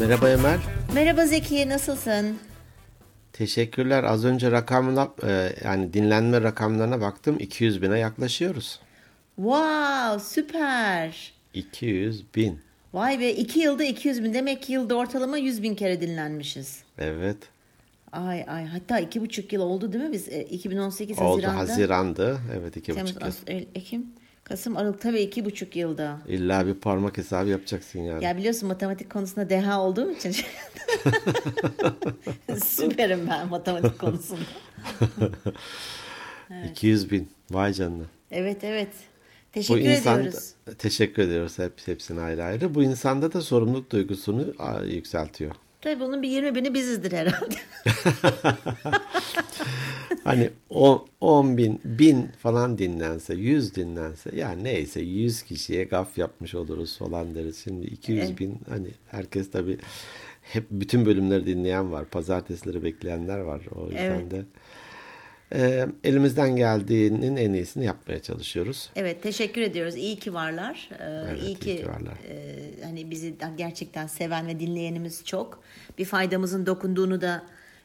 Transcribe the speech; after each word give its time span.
Merhaba 0.00 0.30
Emel. 0.30 0.58
Merhaba 0.94 1.26
Zeki, 1.26 1.68
nasılsın? 1.68 2.38
Teşekkürler. 3.32 4.04
Az 4.04 4.24
önce 4.24 4.50
rakamına 4.50 5.08
e, 5.26 5.52
yani 5.64 5.92
dinlenme 5.92 6.42
rakamlarına 6.42 7.00
baktım. 7.00 7.36
200 7.38 7.82
bine 7.82 7.98
yaklaşıyoruz. 7.98 8.80
Wow, 9.36 10.18
süper. 10.24 11.32
200 11.54 12.34
bin. 12.34 12.60
Vay 12.94 13.20
be, 13.20 13.30
iki 13.32 13.60
yılda 13.60 13.84
200 13.84 14.24
bin. 14.24 14.34
Demek 14.34 14.62
ki 14.62 14.72
yılda 14.72 14.94
ortalama 14.94 15.38
100 15.38 15.62
bin 15.62 15.74
kere 15.74 16.00
dinlenmişiz. 16.00 16.78
Evet. 16.98 17.36
Ay 18.12 18.44
ay, 18.48 18.66
hatta 18.66 18.98
iki 18.98 19.20
buçuk 19.20 19.52
yıl 19.52 19.60
oldu 19.62 19.92
değil 19.92 20.04
mi 20.04 20.12
biz? 20.12 20.28
E, 20.28 20.44
2018 20.44 21.18
Oldu. 21.18 21.42
Haziran'da. 21.46 21.58
Hazirandı. 21.58 22.40
Evet 22.58 22.76
iki 22.76 22.92
Temmuz, 22.92 23.16
buçuk 23.16 23.22
yıl. 23.48 23.54
Ekim, 23.74 24.06
Kasım, 24.48 24.76
Aralık 24.76 25.00
tabii 25.00 25.20
iki 25.20 25.44
buçuk 25.44 25.76
yılda. 25.76 26.18
İlla 26.28 26.66
bir 26.66 26.74
parmak 26.74 27.18
hesabı 27.18 27.48
yapacaksın 27.48 28.00
yani. 28.00 28.24
Ya 28.24 28.36
biliyorsun 28.36 28.68
matematik 28.68 29.10
konusunda 29.10 29.50
deha 29.50 29.80
olduğum 29.80 30.10
için 30.10 30.32
süperim 32.64 33.28
ben 33.30 33.48
matematik 33.48 33.98
konusunda. 33.98 34.40
200 36.70 37.10
bin. 37.10 37.28
Vay 37.50 37.72
canına. 37.72 38.04
Evet 38.30 38.64
evet. 38.64 38.88
Bu 39.48 39.52
Teşekkür 39.52 39.80
insan 39.80 40.20
ediyoruz. 40.20 40.52
teşekkür 40.78 41.22
ediyoruz 41.22 41.58
hep 41.58 41.72
hepsine 41.86 42.20
ayrı 42.20 42.44
ayrı. 42.44 42.74
Bu 42.74 42.82
insanda 42.82 43.32
da 43.32 43.42
sorumluluk 43.42 43.90
duygusunu 43.90 44.54
yükseltiyor. 44.86 45.54
Tabii 45.80 46.00
bunun 46.00 46.22
bir 46.22 46.28
20 46.28 46.54
bini 46.54 46.74
bizizdir 46.74 47.12
herhalde. 47.12 47.54
Hani 50.24 50.50
o 50.70 51.06
10 51.20 51.56
bin, 51.56 51.80
bin 51.84 52.26
falan 52.38 52.78
dinlense, 52.78 53.34
100 53.34 53.74
dinlense 53.74 54.30
yani 54.36 54.64
neyse 54.64 55.00
100 55.00 55.42
kişiye 55.42 55.84
gaf 55.84 56.18
yapmış 56.18 56.54
oluruz 56.54 56.98
falan 56.98 57.34
deriz. 57.34 57.58
Şimdi 57.64 57.86
200 57.86 58.38
bin 58.38 58.58
hani 58.68 58.88
herkes 59.06 59.50
tabii 59.50 59.78
hep 60.42 60.64
bütün 60.70 61.06
bölümleri 61.06 61.46
dinleyen 61.46 61.92
var. 61.92 62.04
Pazartesileri 62.04 62.82
bekleyenler 62.82 63.38
var. 63.38 63.60
O 63.76 63.84
yüzden 63.84 64.00
Evet. 64.20 64.30
de 64.30 64.44
e, 65.54 65.86
elimizden 66.04 66.56
geldiğinin 66.56 67.36
en 67.36 67.52
iyisini 67.52 67.84
yapmaya 67.84 68.22
çalışıyoruz. 68.22 68.90
Evet 68.96 69.22
teşekkür 69.22 69.60
ediyoruz. 69.62 69.94
İyi 69.96 70.16
ki 70.16 70.34
varlar. 70.34 70.88
Ee, 71.00 71.04
Evet, 71.30 71.42
iyi 71.42 71.46
iyi 71.46 71.54
ki, 71.54 71.76
ki 71.76 71.86
varlar. 71.88 72.14
e, 72.28 72.56
hani 72.84 73.10
bizi 73.10 73.34
gerçekten 73.56 74.06
seven 74.06 74.46
ve 74.46 74.60
dinleyenimiz 74.60 75.24
çok. 75.24 75.62
Bir 75.98 76.04
faydamızın 76.04 76.66
dokunduğunu 76.66 77.20
da 77.20 77.42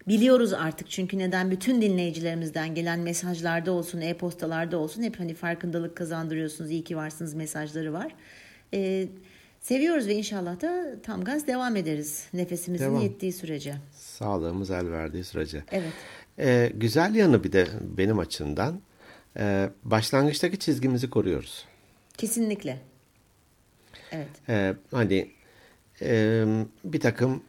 biliyoruz 0.07 0.53
artık. 0.53 0.89
Çünkü 0.89 1.17
neden 1.17 1.51
bütün 1.51 1.81
dinleyicilerimizden 1.81 2.75
gelen 2.75 2.99
mesajlarda 2.99 3.71
olsun, 3.71 4.01
e-postalarda 4.01 4.77
olsun 4.77 5.03
hep 5.03 5.19
hani 5.19 5.33
farkındalık 5.33 5.97
kazandırıyorsunuz. 5.97 6.71
İyi 6.71 6.83
ki 6.83 6.97
varsınız 6.97 7.33
mesajları 7.33 7.93
var. 7.93 8.15
Ee, 8.73 9.07
seviyoruz 9.61 10.07
ve 10.07 10.13
inşallah 10.15 10.61
da 10.61 10.85
tam 11.03 11.23
gaz 11.23 11.47
devam 11.47 11.75
ederiz. 11.75 12.27
Nefesimizin 12.33 12.85
Devam. 12.85 13.01
yettiği 13.01 13.33
sürece. 13.33 13.73
Sağlığımız 13.91 14.71
el 14.71 14.91
verdiği 14.91 15.23
sürece. 15.23 15.63
Evet. 15.71 15.93
E, 16.39 16.71
güzel 16.75 17.15
yanı 17.15 17.43
bir 17.43 17.51
de 17.51 17.67
benim 17.81 18.19
açımdan 18.19 18.81
e, 19.37 19.69
başlangıçtaki 19.83 20.59
çizgimizi 20.59 21.09
koruyoruz. 21.09 21.65
Kesinlikle. 22.17 22.79
Evet. 24.11 24.29
Ee, 24.49 24.73
hani 24.91 25.31
e, 26.01 26.45
bir 26.83 26.99
takım 26.99 27.43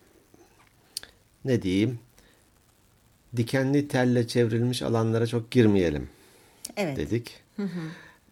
ne 1.44 1.62
diyeyim 1.62 1.98
dikenli 3.36 3.88
telle 3.88 4.26
çevrilmiş 4.26 4.82
alanlara 4.82 5.26
çok 5.26 5.50
girmeyelim 5.50 6.08
Evet. 6.76 6.96
dedik. 6.96 7.40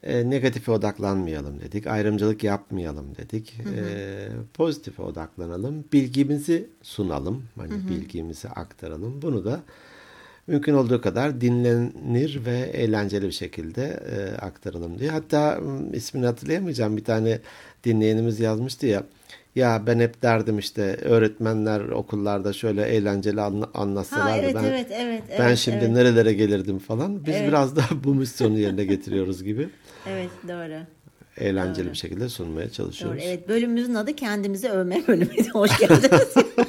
Ee, 0.02 0.30
negatife 0.30 0.72
odaklanmayalım 0.72 1.60
dedik. 1.60 1.86
Ayrımcılık 1.86 2.44
yapmayalım 2.44 3.16
dedik. 3.16 3.54
Ee, 3.76 4.28
pozitife 4.54 5.02
odaklanalım. 5.02 5.84
Bilgimizi 5.92 6.68
sunalım. 6.82 7.44
Hani 7.56 7.88
bilgimizi 7.88 8.48
aktaralım. 8.48 9.22
Bunu 9.22 9.44
da 9.44 9.60
mümkün 10.46 10.74
olduğu 10.74 11.00
kadar 11.00 11.40
dinlenir 11.40 12.40
ve 12.46 12.58
eğlenceli 12.58 13.26
bir 13.26 13.32
şekilde 13.32 13.84
e, 13.84 14.36
aktaralım 14.36 14.98
diye. 14.98 15.10
Hatta 15.10 15.60
ismini 15.92 16.26
hatırlayamayacağım 16.26 16.96
bir 16.96 17.04
tane 17.04 17.38
dinleyenimiz 17.84 18.40
yazmıştı 18.40 18.86
ya. 18.86 19.02
Ya 19.54 19.82
ben 19.86 20.00
hep 20.00 20.22
derdim 20.22 20.58
işte 20.58 20.82
öğretmenler 21.02 21.80
okullarda 21.80 22.52
şöyle 22.52 22.82
eğlenceli 22.82 23.40
anla- 23.40 23.70
anlatsalardı. 23.74 24.30
Ha, 24.30 24.36
evet, 24.38 24.54
ben, 24.54 24.64
evet, 24.64 24.86
evet, 24.90 25.22
ben 25.38 25.46
evet, 25.46 25.58
şimdi 25.58 25.78
evet. 25.78 25.90
nerelere 25.90 26.32
gelirdim 26.32 26.78
falan. 26.78 27.26
Biz 27.26 27.34
Evet. 27.34 27.48
biraz 27.48 27.76
da 27.76 27.82
bu 28.04 28.14
misyonu 28.14 28.58
yerine 28.58 28.84
getiriyoruz 28.84 29.44
gibi. 29.44 29.68
Evet 30.06 30.30
doğru. 30.48 30.82
Eğlenceli 31.38 31.90
bir 31.90 31.94
şekilde 31.94 32.28
sunmaya 32.28 32.64
Doğru. 32.64 32.72
çalışıyoruz. 32.72 33.22
Evet 33.26 33.48
bölümümüzün 33.48 33.94
adı 33.94 34.16
kendimizi 34.16 34.68
övme 34.68 35.02
bölümü. 35.08 35.48
Hoş 35.52 35.78
geldiniz. 35.78 36.34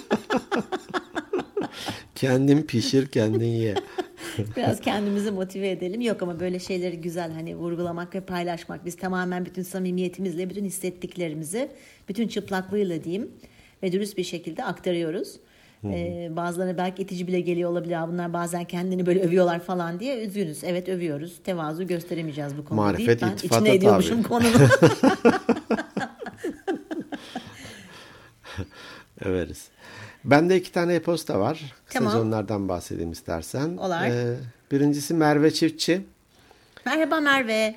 Kendin 2.24 2.62
pişir, 2.62 3.08
kendin 3.08 3.46
ye. 3.48 3.76
Biraz 4.58 4.82
kendimizi 4.82 5.32
motive 5.32 5.70
edelim. 5.70 6.02
Yok 6.02 6.22
ama 6.22 6.40
böyle 6.40 6.60
şeyleri 6.60 7.02
güzel 7.02 7.32
hani 7.32 7.56
vurgulamak 7.56 8.16
ve 8.16 8.22
paylaşmak. 8.22 8.86
Biz 8.86 8.98
tamamen 8.98 9.46
bütün 9.46 9.64
samimiyetimizle, 9.64 10.50
bütün 10.50 10.66
hissettiklerimizi, 10.66 11.70
bütün 12.10 12.28
çıplaklığıyla 12.28 13.04
diyeyim 13.04 13.32
ve 13.84 13.92
dürüst 13.92 14.18
bir 14.18 14.24
şekilde 14.24 14.64
aktarıyoruz. 14.64 15.36
Ee, 15.86 16.30
bazılarına 16.36 16.78
belki 16.78 17.02
itici 17.02 17.28
bile 17.28 17.40
geliyor 17.42 17.70
olabilir. 17.72 18.04
"Aa, 18.04 18.08
Bunlar 18.08 18.34
bazen 18.34 18.64
kendini 18.66 19.06
böyle 19.06 19.22
övüyorlar 19.22 19.60
falan 19.60 20.00
diye 20.00 20.26
üzgünüz. 20.26 20.64
Evet 20.64 20.90
övüyoruz. 20.90 21.40
Tevazu 21.44 21.88
gösteremeyeceğiz 21.88 22.58
bu 22.58 22.66
konuda 22.66 22.82
Marifet, 22.82 23.22
deyip 23.22 23.34
ben 23.42 23.48
içine 23.48 23.76
ediyormuşum 23.76 24.24
tabi. 24.24 24.28
konunun. 24.28 24.70
Överiz. 29.26 29.68
Bende 30.26 30.58
iki 30.58 30.72
tane 30.72 30.94
e-posta 30.96 31.40
var. 31.40 31.74
Kısaca 31.86 32.06
Tamam. 32.06 32.28
onlardan 32.28 32.70
bahsedeyim 32.70 33.12
istersen. 33.12 33.78
Olur. 33.78 34.06
Ee, 34.06 34.38
birincisi 34.72 35.14
Merve 35.14 35.52
Çiftçi. 35.52 36.02
Merhaba 36.86 37.20
Merve. 37.20 37.76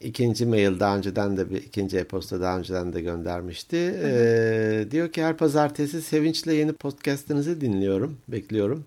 İkinci 0.00 0.46
mail 0.46 0.80
daha 0.80 0.96
önceden 0.96 1.36
de 1.36 1.50
bir 1.50 1.56
ikinci 1.56 1.98
e-posta 1.98 2.40
daha 2.40 2.58
önceden 2.58 2.92
de 2.92 3.00
göndermişti. 3.00 3.76
Ee, 4.04 4.86
diyor 4.90 5.12
ki 5.12 5.24
her 5.24 5.36
pazartesi 5.36 6.02
sevinçle 6.02 6.54
yeni 6.54 6.72
podcast'ınızı 6.72 7.60
dinliyorum, 7.60 8.18
bekliyorum. 8.28 8.84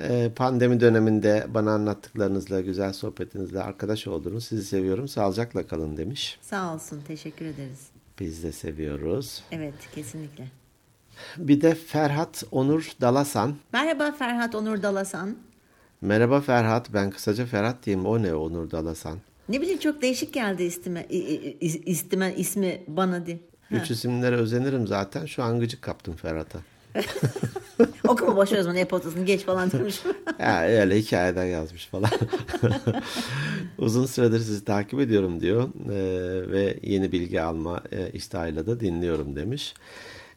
Ee, 0.00 0.30
pandemi 0.36 0.80
döneminde 0.80 1.46
bana 1.48 1.72
anlattıklarınızla, 1.72 2.60
güzel 2.60 2.92
sohbetinizle 2.92 3.62
arkadaş 3.62 4.06
oldunuz. 4.06 4.44
Sizi 4.44 4.64
seviyorum, 4.64 5.08
sağlıcakla 5.08 5.66
kalın 5.66 5.96
demiş. 5.96 6.38
Sağ 6.42 6.74
olsun. 6.74 7.02
Teşekkür 7.06 7.44
ederiz. 7.44 7.88
Biz 8.20 8.42
de 8.42 8.52
seviyoruz. 8.52 9.42
Evet 9.52 9.74
kesinlikle. 9.94 10.44
Bir 11.38 11.60
de 11.60 11.74
Ferhat 11.74 12.44
Onur 12.50 12.90
Dalasan. 13.00 13.54
Merhaba 13.72 14.12
Ferhat 14.12 14.54
Onur 14.54 14.82
Dalasan. 14.82 15.36
Merhaba 16.00 16.40
Ferhat, 16.40 16.92
ben 16.94 17.10
kısaca 17.10 17.46
Ferhat 17.46 17.86
diyeyim. 17.86 18.06
O 18.06 18.22
ne 18.22 18.34
Onur 18.34 18.70
Dalasan? 18.70 19.18
Ne 19.48 19.60
bileyim 19.60 19.78
çok 19.78 20.02
değişik 20.02 20.34
geldi 20.34 20.62
istime, 20.62 21.06
istime 21.86 22.34
ismi 22.36 22.82
bana 22.88 23.26
di. 23.26 23.38
Üç 23.70 23.90
isimlere 23.90 24.36
özenirim 24.36 24.86
zaten. 24.86 25.26
Şu 25.26 25.42
an 25.42 25.60
gıcık 25.60 25.82
kaptım 25.82 26.16
Ferhat'a. 26.16 26.58
Okuma 28.08 28.36
boş 28.36 28.52
ver 28.52 28.60
zaman 28.60 28.76
e-postasını 28.76 29.24
geç 29.24 29.44
falan 29.44 29.70
demiş. 29.72 30.02
Ya 30.38 30.62
öyle 30.62 30.98
hikayeden 30.98 31.44
yazmış 31.44 31.86
falan. 31.86 32.10
Uzun 33.78 34.06
süredir 34.06 34.38
sizi 34.38 34.64
takip 34.64 35.00
ediyorum 35.00 35.40
diyor 35.40 35.68
Ee, 35.90 36.50
ve 36.50 36.78
yeni 36.82 37.12
bilgi 37.12 37.42
alma 37.42 37.82
e, 37.92 38.10
iştahıyla 38.10 38.66
da 38.66 38.80
dinliyorum 38.80 39.36
demiş. 39.36 39.74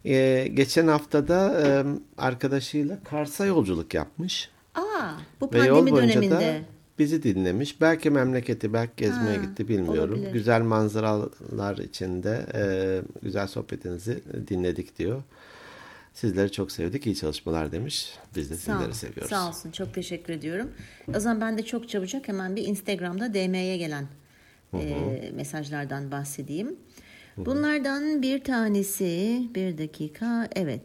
Ee, 0.06 0.48
geçen 0.54 0.88
haftada 0.88 1.62
e, 1.68 1.84
arkadaşıyla 2.18 3.00
Kars'a 3.04 3.46
yolculuk 3.46 3.94
yapmış 3.94 4.50
Aa 4.76 5.12
bu 5.42 5.50
ve 5.54 5.58
yol 5.66 5.76
pandemi 5.78 5.92
boyunca 5.92 6.16
da 6.16 6.22
döneminde. 6.24 6.62
bizi 7.00 7.24
dinlemiş. 7.24 7.82
Belki 7.82 8.10
memleketi, 8.10 8.74
belki 8.74 8.92
gezmeye 8.98 9.38
Ha, 9.38 9.44
gitti 9.44 9.68
bilmiyorum. 9.68 10.14
olabilir. 10.14 10.32
Güzel 10.34 10.62
manzaralar 10.62 11.78
içinde 11.78 12.46
e, 12.54 12.62
güzel 13.24 13.48
sohbetinizi 13.48 14.24
dinledik 14.48 14.98
diyor. 15.00 15.24
Sizleri 16.14 16.52
çok 16.52 16.72
sevdik, 16.72 17.06
iyi 17.06 17.16
çalışmalar 17.16 17.72
demiş. 17.72 18.16
Biz 18.36 18.50
de 18.50 18.56
Sağ, 18.56 18.74
sizleri 18.80 18.94
seviyoruz. 18.96 19.30
sağ 19.30 19.48
olsun 19.50 19.72
çok 19.72 19.94
teşekkür 19.94 20.34
ediyorum. 20.34 20.70
O 21.16 21.20
zaman 21.20 21.42
ben 21.42 21.58
de 21.58 21.66
çok 21.66 21.90
çabucak 21.90 22.28
hemen 22.28 22.56
bir 22.56 22.64
Instagram'da 22.68 23.34
DM'ye 23.34 23.78
gelen 23.78 24.08
e, 24.74 25.32
mesajlardan 25.36 26.12
bahsedeyim. 26.12 26.76
Bunlardan 27.46 28.22
bir 28.22 28.44
tanesi 28.44 29.42
bir 29.56 29.78
dakika 29.78 30.48
evet. 30.56 30.82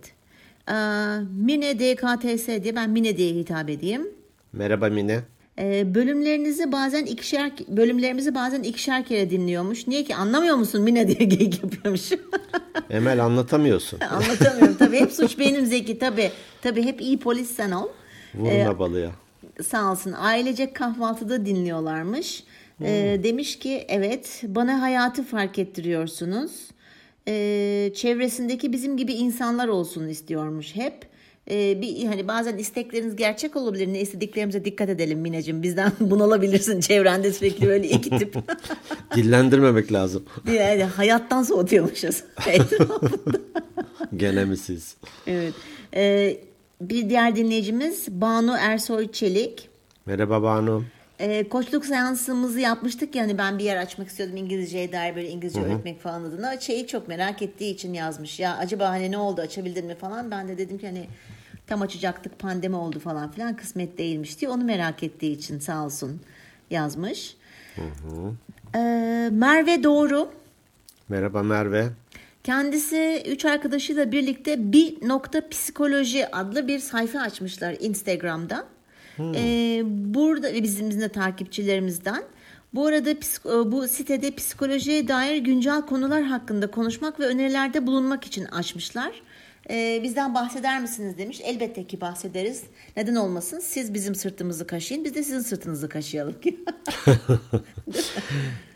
Aa, 0.66 1.18
Mine 1.38 1.78
DKTS 1.78 2.46
diye 2.46 2.76
ben 2.76 2.90
Mine 2.90 3.16
diye 3.16 3.34
hitap 3.34 3.70
edeyim. 3.70 4.08
Merhaba 4.52 4.88
Mine. 4.88 5.20
Ee, 5.58 5.94
bölümlerinizi 5.94 6.72
bazen 6.72 7.04
ikişer 7.04 7.52
bölümlerimizi 7.68 8.34
bazen 8.34 8.62
ikişer 8.62 9.04
kere 9.04 9.30
dinliyormuş. 9.30 9.86
Niye 9.86 10.04
ki 10.04 10.14
anlamıyor 10.16 10.56
musun 10.56 10.82
Mine 10.82 11.08
diye 11.08 11.28
geyik 11.28 11.62
yapıyormuş. 11.62 12.12
Emel 12.90 13.24
anlatamıyorsun. 13.24 14.00
Anlatamıyorum 14.00 14.74
tabii. 14.78 15.00
Hep 15.00 15.12
suç 15.12 15.38
benim 15.38 15.66
Zeki 15.66 15.98
tabii. 15.98 16.30
Tabii 16.62 16.82
hep 16.82 17.00
iyi 17.00 17.18
polis 17.18 17.50
sen 17.50 17.70
ol. 17.70 17.88
Vurma 18.34 18.78
balıya. 18.78 19.10
Sağ 19.66 19.92
olsun. 19.92 20.12
Ailecek 20.12 20.74
kahvaltıda 20.76 21.46
dinliyorlarmış. 21.46 22.44
Ee, 22.82 23.20
demiş 23.22 23.58
ki 23.58 23.84
evet 23.88 24.42
bana 24.46 24.82
hayatı 24.82 25.22
fark 25.24 25.58
ettiriyorsunuz. 25.58 26.50
e, 27.28 27.92
çevresindeki 27.94 28.72
bizim 28.72 28.96
gibi 28.96 29.12
insanlar 29.12 29.68
olsun 29.68 30.08
istiyormuş 30.08 30.76
hep. 30.76 31.06
E, 31.50 31.80
bir 31.80 32.06
hani 32.06 32.28
bazen 32.28 32.58
istekleriniz 32.58 33.16
gerçek 33.16 33.56
olabilir. 33.56 33.86
Ne 33.92 34.00
istediklerimize 34.00 34.64
dikkat 34.64 34.88
edelim 34.88 35.18
Mineciğim. 35.20 35.62
Bizden 35.62 35.92
bunalabilirsin 36.00 36.80
çevrende 36.80 37.32
sürekli 37.32 37.66
böyle 37.66 37.88
iki 37.88 38.10
tip. 38.18 38.36
Dillendirmemek 39.14 39.92
lazım. 39.92 40.24
yani 40.52 40.84
hayattan 40.84 41.42
soğutuyormuşuz. 41.42 42.24
Gene 44.16 44.44
mi 44.44 44.56
siz? 44.56 44.96
evet. 45.26 45.54
E, 45.94 46.36
bir 46.80 47.08
diğer 47.10 47.36
dinleyicimiz 47.36 48.08
Banu 48.08 48.56
Ersoy 48.58 49.12
Çelik. 49.12 49.68
Merhaba 50.06 50.42
Banu. 50.42 50.84
E, 51.18 51.48
koçluk 51.48 51.86
seansımızı 51.86 52.60
yapmıştık 52.60 53.14
yani 53.14 53.38
ben 53.38 53.58
bir 53.58 53.64
yer 53.64 53.76
açmak 53.76 54.08
istiyordum 54.08 54.36
İngilizceye 54.36 54.92
dair 54.92 55.16
böyle 55.16 55.28
İngilizce 55.28 55.60
Hı-hı. 55.60 55.68
öğretmek 55.68 56.00
falan 56.00 56.24
adına. 56.24 56.60
Şeyi 56.60 56.86
çok 56.86 57.08
merak 57.08 57.42
ettiği 57.42 57.74
için 57.74 57.94
yazmış. 57.94 58.40
Ya 58.40 58.56
acaba 58.56 58.88
hani 58.88 59.10
ne 59.10 59.18
oldu 59.18 59.40
açabildin 59.40 59.86
mi 59.86 59.94
falan. 59.94 60.30
Ben 60.30 60.48
de 60.48 60.58
dedim 60.58 60.78
ki 60.78 60.86
hani 60.86 61.06
tam 61.66 61.82
açacaktık 61.82 62.38
pandemi 62.38 62.76
oldu 62.76 62.98
falan 62.98 63.30
filan 63.30 63.56
kısmet 63.56 63.98
değilmiş 63.98 64.40
diye 64.40 64.50
onu 64.50 64.64
merak 64.64 65.02
ettiği 65.02 65.32
için 65.32 65.58
sağ 65.58 65.84
olsun 65.84 66.20
yazmış. 66.70 67.36
Hı 67.76 67.82
hı. 67.82 68.32
Ee, 68.74 69.28
Merve 69.32 69.82
Doğru. 69.82 70.28
Merhaba 71.08 71.42
Merve. 71.42 71.88
Kendisi 72.44 73.22
üç 73.26 73.44
arkadaşıyla 73.44 74.12
birlikte 74.12 74.72
bir 74.72 75.08
nokta 75.08 75.48
psikoloji 75.48 76.36
adlı 76.36 76.68
bir 76.68 76.78
sayfa 76.78 77.20
açmışlar 77.20 77.76
Instagram'da. 77.80 78.75
Hmm. 79.16 79.34
Ee, 79.34 79.82
burada 80.14 80.62
bizim, 80.62 80.90
bizim 80.90 81.00
de 81.00 81.08
takipçilerimizden. 81.08 82.22
Bu 82.74 82.86
arada 82.86 83.10
e, 83.10 83.72
bu 83.72 83.88
sitede 83.88 84.30
psikolojiye 84.30 85.08
dair 85.08 85.36
güncel 85.36 85.82
konular 85.82 86.22
hakkında 86.22 86.70
konuşmak 86.70 87.20
ve 87.20 87.26
önerilerde 87.26 87.86
bulunmak 87.86 88.24
için 88.24 88.44
açmışlar. 88.44 89.22
Ee, 89.70 90.00
bizden 90.02 90.34
bahseder 90.34 90.80
misiniz 90.80 91.18
demiş. 91.18 91.40
Elbette 91.44 91.86
ki 91.86 92.00
bahsederiz. 92.00 92.62
Neden 92.96 93.14
olmasın? 93.14 93.58
Siz 93.58 93.94
bizim 93.94 94.14
sırtımızı 94.14 94.66
kaşıyın, 94.66 95.04
biz 95.04 95.14
de 95.14 95.22
sizin 95.22 95.40
sırtınızı 95.40 95.88
kaşıyalım. 95.88 96.34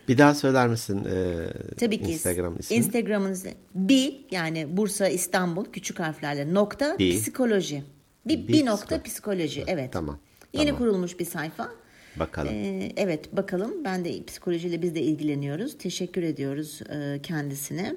Bir 0.09 0.19
daha 0.19 0.35
söyler 0.35 0.69
misin 0.69 1.05
e, 1.05 1.47
Tabii 1.77 2.03
ki. 2.03 2.13
Instagram 2.13 2.57
ismi? 2.59 2.77
Instagram'ınız 2.77 3.45
bi 3.75 4.17
yani 4.31 4.77
Bursa 4.77 5.09
İstanbul 5.09 5.65
küçük 5.65 6.01
harflerle 6.01 6.55
nokta 6.55 6.99
bi. 6.99 7.11
psikoloji. 7.11 7.85
Bir, 8.27 8.49
bi, 8.49 8.53
bir 8.53 8.67
nokta 8.67 9.03
psikoloji. 9.03 9.65
Evet. 9.67 9.93
Tamam. 9.93 10.19
Yeni 10.53 10.67
tamam. 10.67 10.79
kurulmuş 10.79 11.19
bir 11.19 11.25
sayfa. 11.25 11.69
Bakalım. 12.17 12.55
Ee, 12.55 12.93
evet 12.97 13.37
bakalım. 13.37 13.85
Ben 13.85 14.05
de 14.05 14.25
psikolojiyle 14.25 14.83
biz 14.83 14.95
de 14.95 15.01
ilgileniyoruz. 15.01 15.79
Teşekkür 15.79 16.23
ediyoruz 16.23 16.81
e, 16.91 17.21
kendisine. 17.23 17.97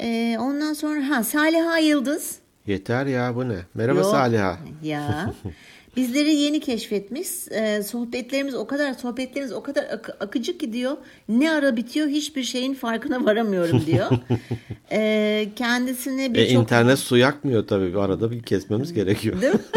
E, 0.00 0.36
ondan 0.40 0.72
sonra 0.72 1.10
ha 1.10 1.24
Saliha 1.24 1.78
Yıldız. 1.78 2.38
Yeter 2.66 3.06
ya 3.06 3.36
bu 3.36 3.48
ne? 3.48 3.58
Merhaba 3.74 3.98
Yok, 4.00 4.10
Saliha. 4.10 4.58
Ya. 4.82 5.34
Bizleri 5.96 6.34
yeni 6.34 6.60
keşfetmiş. 6.60 7.28
E, 7.50 7.82
sohbetlerimiz 7.82 8.54
o 8.54 8.66
kadar 8.66 8.94
sohbetlerimiz 8.94 9.52
o 9.52 9.62
kadar 9.62 9.84
ak- 9.84 10.16
akıcı 10.20 10.52
gidiyor. 10.52 10.96
Ne 11.28 11.50
ara 11.50 11.76
bitiyor 11.76 12.08
hiçbir 12.08 12.42
şeyin 12.42 12.74
farkına 12.74 13.24
varamıyorum 13.24 13.86
diyor. 13.86 14.10
e, 14.92 15.48
kendisine 15.56 16.34
bir 16.34 16.38
e, 16.38 16.48
çok... 16.48 16.62
internet 16.62 16.98
su 16.98 17.16
yakmıyor 17.16 17.66
tabii. 17.66 17.98
Arada 17.98 18.30
bir 18.30 18.42
kesmemiz 18.42 18.92
gerekiyor. 18.92 19.42
Değil 19.42 19.54
mi? 19.54 19.60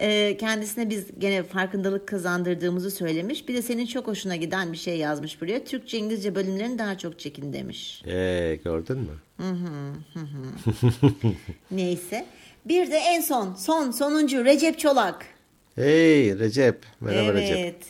e, 0.00 0.36
kendisine 0.36 0.90
biz 0.90 1.06
gene 1.18 1.42
farkındalık 1.42 2.08
kazandırdığımızı 2.08 2.90
söylemiş. 2.90 3.48
Bir 3.48 3.54
de 3.54 3.62
senin 3.62 3.86
çok 3.86 4.06
hoşuna 4.06 4.36
giden 4.36 4.72
bir 4.72 4.76
şey 4.76 4.96
yazmış 4.96 5.40
buraya. 5.40 5.64
Türkçe 5.64 5.98
İngilizce 5.98 6.34
bölümlerini 6.34 6.78
daha 6.78 6.98
çok 6.98 7.18
çekin 7.18 7.52
demiş. 7.52 8.02
Ee, 8.06 8.58
gördün 8.64 8.98
mü? 8.98 9.12
Hı 9.36 9.50
hı, 9.50 9.92
hı. 10.14 11.32
Neyse. 11.70 12.26
Bir 12.64 12.90
de 12.90 12.96
en 12.96 13.20
son, 13.20 13.54
son, 13.54 13.90
sonuncu 13.90 14.44
Recep 14.44 14.78
Çolak. 14.78 15.26
Hey 15.74 16.38
Recep. 16.38 16.84
Merhaba 17.00 17.30
evet. 17.30 17.50
Recep. 17.50 17.82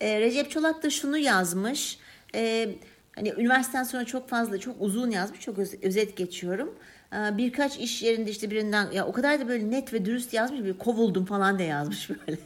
Ee, 0.00 0.20
Recep 0.20 0.50
Çolak 0.50 0.82
da 0.82 0.90
şunu 0.90 1.18
yazmış. 1.18 1.98
Ee, 2.34 2.68
hani 3.14 3.32
üniversiteden 3.38 3.84
sonra 3.84 4.04
çok 4.04 4.28
fazla, 4.28 4.58
çok 4.58 4.76
uzun 4.80 5.10
yazmış. 5.10 5.40
Çok 5.40 5.58
öz, 5.58 5.74
özet 5.82 6.16
geçiyorum. 6.16 6.74
Ee, 7.12 7.36
birkaç 7.36 7.78
iş 7.78 8.02
yerinde 8.02 8.30
işte 8.30 8.50
birinden 8.50 8.90
ya 8.90 9.06
o 9.06 9.12
kadar 9.12 9.40
da 9.40 9.48
böyle 9.48 9.70
net 9.70 9.92
ve 9.92 10.04
dürüst 10.04 10.32
yazmış 10.32 10.64
bir 10.64 10.78
kovuldum 10.78 11.24
falan 11.24 11.58
da 11.58 11.62
yazmış 11.62 12.10
böyle. 12.28 12.38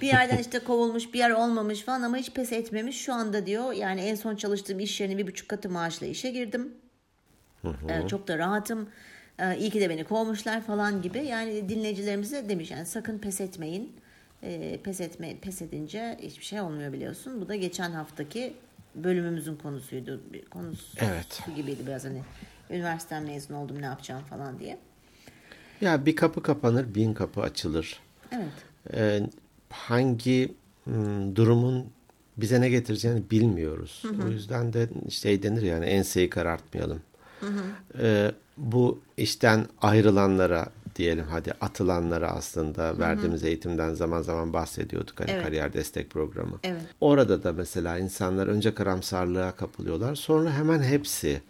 bir 0.00 0.06
yerden 0.06 0.38
işte 0.38 0.58
kovulmuş 0.58 1.14
bir 1.14 1.18
yer 1.18 1.30
olmamış 1.30 1.82
falan 1.82 2.02
ama 2.02 2.16
hiç 2.16 2.30
pes 2.30 2.52
etmemiş. 2.52 3.00
Şu 3.00 3.14
anda 3.14 3.46
diyor 3.46 3.72
yani 3.72 4.00
en 4.00 4.14
son 4.14 4.36
çalıştığım 4.36 4.80
iş 4.80 5.00
yerine 5.00 5.18
bir 5.18 5.26
buçuk 5.26 5.48
katı 5.48 5.68
maaşla 5.68 6.06
işe 6.06 6.30
girdim. 6.30 6.74
Ee, 7.64 8.08
çok 8.08 8.28
da 8.28 8.38
rahatım. 8.38 8.88
Ee, 9.38 9.58
iyi 9.58 9.70
ki 9.70 9.80
de 9.80 9.90
beni 9.90 10.04
kovmuşlar 10.04 10.60
falan 10.62 11.02
gibi. 11.02 11.18
Yani 11.18 11.68
dinleyicilerimize 11.68 12.48
demiş 12.48 12.70
yani 12.70 12.86
sakın 12.86 13.18
pes 13.18 13.40
etmeyin. 13.40 13.92
Ee, 14.42 14.80
pes 14.84 15.00
etme 15.00 15.36
pes 15.40 15.62
edince 15.62 16.18
hiçbir 16.22 16.44
şey 16.44 16.60
olmuyor 16.60 16.92
biliyorsun. 16.92 17.40
Bu 17.40 17.48
da 17.48 17.56
geçen 17.56 17.90
haftaki 17.90 18.54
bölümümüzün 18.94 19.56
konusuydu. 19.56 20.20
Konusu 20.50 20.98
evet. 21.00 21.42
gibiydi 21.56 21.86
biraz 21.86 22.04
hani 22.04 22.22
üniversiteden 22.70 23.22
mezun 23.22 23.54
oldum 23.54 23.82
ne 23.82 23.86
yapacağım 23.86 24.22
falan 24.22 24.58
diye. 24.58 24.78
Ya 25.80 26.06
bir 26.06 26.16
kapı 26.16 26.42
kapanır 26.42 26.94
bin 26.94 27.14
kapı 27.14 27.40
açılır. 27.40 28.00
Evet. 28.32 28.52
Ee, 28.94 29.20
hangi 29.70 30.54
hmm, 30.84 31.36
durumun 31.36 31.86
bize 32.36 32.60
ne 32.60 32.68
getireceğini 32.68 33.30
bilmiyoruz. 33.30 34.02
Hı 34.02 34.08
hı. 34.08 34.26
O 34.26 34.30
yüzden 34.30 34.72
de 34.72 34.88
şey 35.10 35.42
denir 35.42 35.62
yani 35.62 35.84
enseyi 35.84 36.30
karartmayalım. 36.30 37.00
Hı 37.40 37.46
hı. 37.46 37.62
Ee, 38.02 38.32
bu 38.56 39.00
işten 39.16 39.66
ayrılanlara 39.82 40.68
diyelim 40.96 41.24
hadi 41.30 41.52
atılanlara 41.60 42.30
aslında 42.30 42.88
Hı-hı. 42.88 42.98
verdiğimiz 42.98 43.44
eğitimden 43.44 43.94
zaman 43.94 44.22
zaman 44.22 44.52
bahsediyorduk 44.52 45.20
hani 45.20 45.30
evet. 45.30 45.44
kariyer 45.44 45.72
destek 45.72 46.10
programı. 46.10 46.58
Evet. 46.62 46.82
Orada 47.00 47.42
da 47.42 47.52
mesela 47.52 47.98
insanlar 47.98 48.46
önce 48.46 48.74
karamsarlığa 48.74 49.52
kapılıyorlar 49.52 50.14
sonra 50.14 50.52
hemen 50.52 50.82
hepsi 50.82 51.42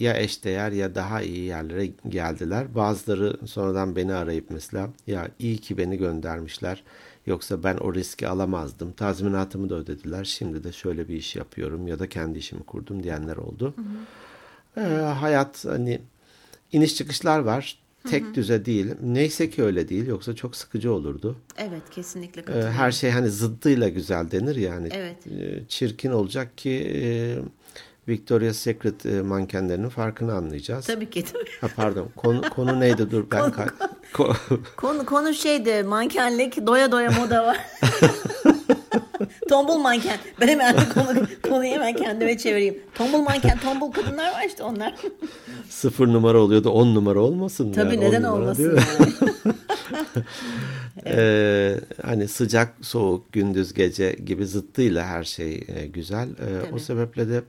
ya 0.00 0.16
eşdeğer 0.16 0.72
ya 0.72 0.94
daha 0.94 1.22
iyi 1.22 1.44
yerlere 1.44 1.90
geldiler. 2.08 2.74
Bazıları 2.74 3.46
sonradan 3.46 3.96
beni 3.96 4.14
arayıp 4.14 4.50
mesela 4.50 4.90
ya 5.06 5.28
iyi 5.38 5.58
ki 5.58 5.78
beni 5.78 5.98
göndermişler. 5.98 6.82
Yoksa 7.26 7.62
ben 7.62 7.76
o 7.76 7.94
riski 7.94 8.28
alamazdım. 8.28 8.92
Tazminatımı 8.92 9.70
da 9.70 9.74
ödediler. 9.74 10.24
Şimdi 10.24 10.64
de 10.64 10.72
şöyle 10.72 11.08
bir 11.08 11.14
iş 11.14 11.36
yapıyorum 11.36 11.86
ya 11.86 11.98
da 11.98 12.08
kendi 12.08 12.38
işimi 12.38 12.62
kurdum 12.62 13.02
diyenler 13.02 13.36
oldu. 13.36 13.74
Ee, 14.76 14.80
hayat 15.20 15.64
hani 15.64 16.00
iniş 16.72 16.94
çıkışlar 16.94 17.38
var. 17.38 17.78
Tek 18.08 18.24
Hı-hı. 18.24 18.34
düze 18.34 18.64
değil. 18.64 18.86
Neyse 19.02 19.50
ki 19.50 19.62
öyle 19.62 19.88
değil. 19.88 20.06
Yoksa 20.06 20.34
çok 20.34 20.56
sıkıcı 20.56 20.92
olurdu. 20.92 21.36
Evet 21.56 21.82
kesinlikle 21.90 22.52
ee, 22.52 22.62
Her 22.62 22.92
şey 22.92 23.10
hani 23.10 23.30
zıddıyla 23.30 23.88
güzel 23.88 24.30
denir 24.30 24.56
yani. 24.56 24.88
Evet. 24.92 25.26
Ee, 25.26 25.60
çirkin 25.68 26.10
olacak 26.10 26.58
ki 26.58 26.92
e, 26.94 27.02
Victoria's 28.10 28.56
Secret 28.56 29.06
e, 29.06 29.22
mankenlerinin 29.22 29.88
farkını 29.88 30.34
anlayacağız. 30.34 30.86
Tabii 30.86 31.10
ki. 31.10 31.24
Tabii. 31.24 31.50
Ha, 31.60 31.68
pardon. 31.76 32.08
Konu, 32.16 32.42
konu 32.50 32.80
neydi? 32.80 33.10
Dur 33.10 33.24
ben 33.30 33.40
konu, 33.40 33.66
konu, 34.12 34.34
konu, 34.76 35.06
konu 35.06 35.34
şeydi. 35.34 35.82
Mankenlik 35.82 36.66
doya 36.66 36.92
doya 36.92 37.10
moda 37.10 37.46
var. 37.46 37.58
tombul 39.48 39.78
manken. 39.78 40.18
Ben 40.40 40.48
hemen 40.48 40.76
konu, 40.94 41.26
konuyu 41.42 41.70
hemen 41.70 41.96
kendime 41.96 42.38
çevireyim. 42.38 42.78
Tombul 42.94 43.18
manken, 43.18 43.58
tombul 43.58 43.92
kadınlar 43.92 44.32
var 44.32 44.44
işte 44.46 44.62
onlar. 44.62 44.94
Sıfır 45.68 46.06
numara 46.08 46.38
oluyor 46.38 46.64
da 46.64 46.70
on 46.70 46.94
numara 46.94 47.20
olmasın. 47.20 47.72
Tabii 47.72 47.94
yani, 47.94 48.04
neden 48.04 48.22
olmasın 48.22 48.78
yani. 48.78 49.12
ee, 51.06 51.80
hani 52.02 52.28
sıcak, 52.28 52.74
soğuk, 52.82 53.32
gündüz, 53.32 53.74
gece 53.74 54.12
gibi 54.12 54.46
zıttıyla 54.46 55.06
her 55.06 55.24
şey 55.24 55.64
e, 55.76 55.86
güzel. 55.86 56.28
E, 56.28 56.74
o 56.74 56.78
sebeple 56.78 57.28
de 57.28 57.42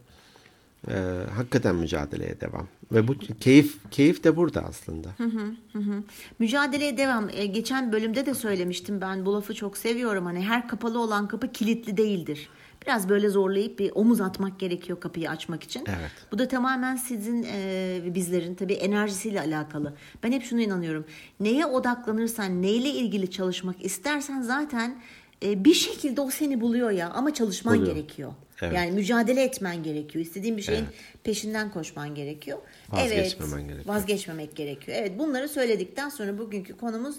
e, 0.88 0.94
hakikaten 1.36 1.76
mücadeleye 1.76 2.42
devam. 2.42 2.68
Ve 2.92 3.08
bu 3.08 3.18
keyif 3.18 3.92
keyif 3.92 4.24
de 4.24 4.36
burada 4.36 4.62
aslında. 4.62 5.08
Hı 5.18 5.24
hı, 5.24 5.80
hı. 5.80 6.04
Mücadeleye 6.40 6.98
devam. 6.98 7.30
E, 7.30 7.46
geçen 7.46 7.92
bölümde 7.92 8.26
de 8.26 8.34
söylemiştim 8.34 9.02
ben 9.02 9.26
bu 9.26 9.34
lafı 9.34 9.54
çok 9.54 9.78
seviyorum. 9.78 10.26
Hani 10.26 10.42
her 10.42 10.68
kapalı 10.68 11.00
olan 11.00 11.28
kapı 11.28 11.52
kilitli 11.52 11.98
değildir. 11.98 12.50
Biraz 12.86 13.10
böyle 13.10 13.30
zorlayıp 13.30 13.80
bir 13.80 13.92
omuz 13.96 14.22
atmak 14.22 14.60
gerekiyor 14.60 15.00
kapıyı 15.00 15.30
açmak 15.30 15.64
için. 15.64 15.84
Evet. 15.88 16.12
Bu 16.32 16.40
da 16.40 16.48
tamamen 16.48 16.96
sizin 16.96 17.44
e, 17.54 18.02
bizlerin 18.16 18.56
tabii 18.56 18.74
enerjisiyle 18.74 19.42
alakalı. 19.42 19.94
Ben 20.24 20.32
hep 20.32 20.44
şunu 20.44 20.62
inanıyorum. 20.62 21.06
Neye 21.40 21.66
odaklanırsan, 21.66 22.62
neyle 22.62 22.90
ilgili 22.90 23.32
çalışmak 23.32 23.86
istersen 23.86 24.42
zaten 24.42 25.02
e, 25.44 25.66
bir 25.66 25.74
şekilde 25.74 26.22
o 26.22 26.30
seni 26.30 26.62
buluyor 26.62 26.92
ya 26.92 27.10
ama 27.10 27.34
çalışman 27.34 27.78
Buluyor. 27.78 27.96
gerekiyor. 27.96 28.34
Evet. 28.62 28.76
Yani 28.76 28.92
mücadele 28.92 29.44
etmen 29.44 29.84
gerekiyor. 29.84 30.26
İstediğin 30.26 30.58
bir 30.58 30.62
şeyin 30.62 30.84
evet. 30.84 30.94
peşinden 31.24 31.72
koşman 31.72 32.16
gerekiyor. 32.16 32.58
Vazgeçmemen 32.90 33.58
evet, 33.58 33.68
gerekiyor. 33.68 33.96
Vazgeçmemek 33.96 34.56
gerekiyor. 34.56 34.98
Evet 35.02 35.20
bunları 35.20 35.50
söyledikten 35.50 36.10
sonra 36.10 36.38
bugünkü 36.38 36.78
konumuz 36.78 37.16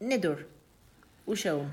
nedir? 0.00 0.36
Uşağım. 1.26 1.66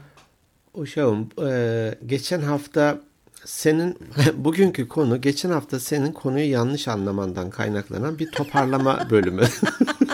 Uşağım. 0.73 1.29
E, 1.47 1.95
geçen 2.05 2.41
hafta 2.41 3.01
senin 3.45 3.97
bugünkü 4.35 4.87
konu 4.87 5.21
geçen 5.21 5.49
hafta 5.49 5.79
senin 5.79 6.11
konuyu 6.11 6.51
yanlış 6.51 6.87
anlamandan 6.87 7.49
kaynaklanan 7.49 8.19
bir 8.19 8.31
toparlama 8.31 9.07
bölümü. 9.09 9.43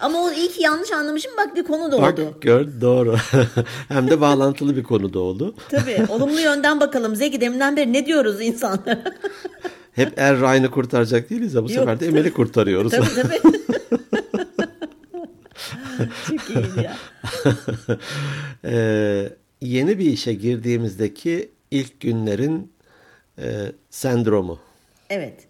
Ama 0.00 0.18
o 0.22 0.32
iyi 0.32 0.48
ki 0.48 0.62
yanlış 0.62 0.92
anlamışım 0.92 1.32
bak 1.38 1.56
bir 1.56 1.64
konu 1.64 1.92
doğdu. 1.92 2.02
Bak 2.02 2.42
gör 2.42 2.66
doğru. 2.80 3.16
Hem 3.88 4.10
de 4.10 4.20
bağlantılı 4.20 4.76
bir 4.76 4.82
konu 4.82 5.12
da 5.12 5.18
oldu. 5.18 5.54
Tabii 5.68 6.06
olumlu 6.08 6.40
yönden 6.40 6.80
bakalım. 6.80 7.16
Zeki 7.16 7.40
deminden 7.40 7.76
beri 7.76 7.92
ne 7.92 8.06
diyoruz 8.06 8.40
insanlara? 8.40 9.04
Hep 9.92 10.18
Er 10.18 10.40
Ryan'ı 10.40 10.70
kurtaracak 10.70 11.30
değiliz 11.30 11.54
ya 11.54 11.64
bu 11.64 11.70
Yok, 11.72 11.78
sefer 11.78 12.00
de 12.00 12.06
Emel'i 12.06 12.32
kurtarıyoruz. 12.32 12.92
tabii 12.92 13.14
tabii. 13.14 13.40
Çok 16.28 16.50
iyiydi 16.50 16.84
ya. 16.84 16.96
Ee, 18.64 19.28
yeni 19.60 19.98
bir 19.98 20.04
işe 20.04 20.34
girdiğimizdeki 20.34 21.50
ilk 21.70 22.00
günlerin 22.00 22.72
e, 23.38 23.72
sendromu. 23.90 24.58
Evet. 25.10 25.47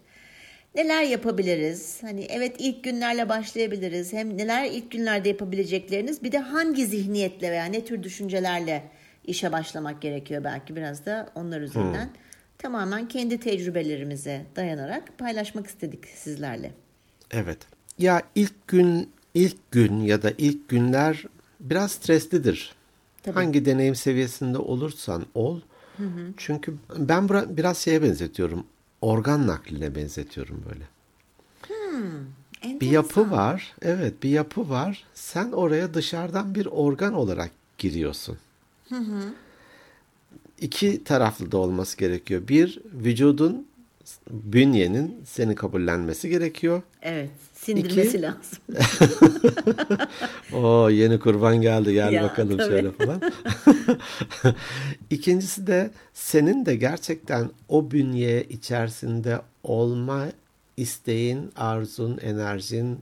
Neler 0.75 1.03
yapabiliriz? 1.03 2.03
Hani 2.03 2.25
evet 2.29 2.55
ilk 2.59 2.83
günlerle 2.83 3.29
başlayabiliriz. 3.29 4.13
Hem 4.13 4.37
neler 4.37 4.65
ilk 4.65 4.91
günlerde 4.91 5.29
yapabilecekleriniz 5.29 6.23
bir 6.23 6.31
de 6.31 6.39
hangi 6.39 6.85
zihniyetle 6.85 7.51
veya 7.51 7.65
ne 7.65 7.85
tür 7.85 8.03
düşüncelerle 8.03 8.83
işe 9.25 9.51
başlamak 9.51 10.01
gerekiyor 10.01 10.43
belki 10.43 10.75
biraz 10.75 11.05
da 11.05 11.29
onlar 11.35 11.61
üzerinden. 11.61 12.09
Tamamen 12.57 13.07
kendi 13.07 13.39
tecrübelerimize 13.39 14.45
dayanarak 14.55 15.17
paylaşmak 15.17 15.67
istedik 15.67 16.05
sizlerle. 16.07 16.71
Evet. 17.31 17.57
Ya 17.97 18.21
ilk 18.35 18.67
gün 18.67 19.09
ilk 19.33 19.71
gün 19.71 20.01
ya 20.01 20.21
da 20.21 20.31
ilk 20.37 20.69
günler 20.69 21.23
biraz 21.59 21.91
streslidir. 21.91 22.75
Tabii. 23.23 23.33
Hangi 23.35 23.65
deneyim 23.65 23.95
seviyesinde 23.95 24.57
olursan 24.57 25.25
ol. 25.35 25.61
Çünkü 26.37 26.73
ben 26.97 27.29
bura- 27.29 27.57
biraz 27.57 27.77
şeye 27.77 28.03
benzetiyorum. 28.03 28.65
Organ 29.01 29.47
nakline 29.47 29.95
benzetiyorum 29.95 30.63
böyle. 30.69 30.83
Bir 32.63 32.69
Enteresan. 32.69 32.93
yapı 32.93 33.31
var. 33.31 33.73
Evet, 33.81 34.23
bir 34.23 34.29
yapı 34.29 34.69
var. 34.69 35.03
Sen 35.13 35.51
oraya 35.51 35.93
dışarıdan 35.93 36.55
bir 36.55 36.65
organ 36.65 37.13
olarak 37.13 37.51
giriyorsun. 37.77 38.37
İki 40.61 41.03
taraflı 41.03 41.51
da 41.51 41.57
olması 41.57 41.97
gerekiyor. 41.97 42.47
Bir, 42.47 42.81
vücudun, 42.93 43.67
bünyenin 44.31 45.21
seni 45.25 45.55
kabullenmesi 45.55 46.29
gerekiyor. 46.29 46.81
Evet. 47.01 47.29
Sindirmesi 47.73 48.17
İki- 48.17 48.21
lazım. 48.21 48.59
O 50.53 50.89
yeni 50.89 51.19
kurban 51.19 51.61
geldi 51.61 51.93
gel 51.93 52.11
Ya, 52.13 52.23
bakalım 52.23 52.57
tabii. 52.57 52.69
şöyle 52.69 52.91
falan. 52.91 53.21
İkincisi 55.09 55.67
de 55.67 55.91
senin 56.13 56.65
de 56.65 56.75
gerçekten 56.75 57.49
o 57.69 57.91
bünye 57.91 58.43
içerisinde 58.43 59.41
olma 59.63 60.25
isteğin, 60.77 61.51
arzun, 61.55 62.17
enerjin 62.17 62.99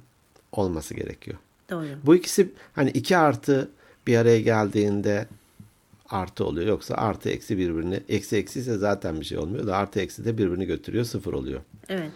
olması 0.52 0.94
gerekiyor. 0.94 1.38
Doğru. 1.70 1.86
Bu 2.04 2.16
ikisi 2.16 2.50
hani 2.74 2.90
iki 2.90 3.18
artı 3.18 3.70
bir 4.08 4.18
araya 4.18 4.42
geldiğinde 4.42 5.28
artı 6.10 6.46
oluyor. 6.46 6.68
Yoksa 6.68 6.96
artı 6.96 7.30
eksi 7.30 7.58
birbirini, 7.58 8.00
eksi 8.10 8.36
eksi 8.38 8.60
ise 8.60 8.78
zaten 8.78 9.20
bir 9.20 9.26
şey 9.26 9.38
olmuyor 9.38 9.68
da 9.68 9.78
artı 9.78 10.00
eksi 10.00 10.26
de 10.26 10.38
birbirini 10.38 10.66
götürüyor 10.66 11.06
sıfır 11.06 11.34
oluyor. 11.34 11.62
Evet. 11.90 12.12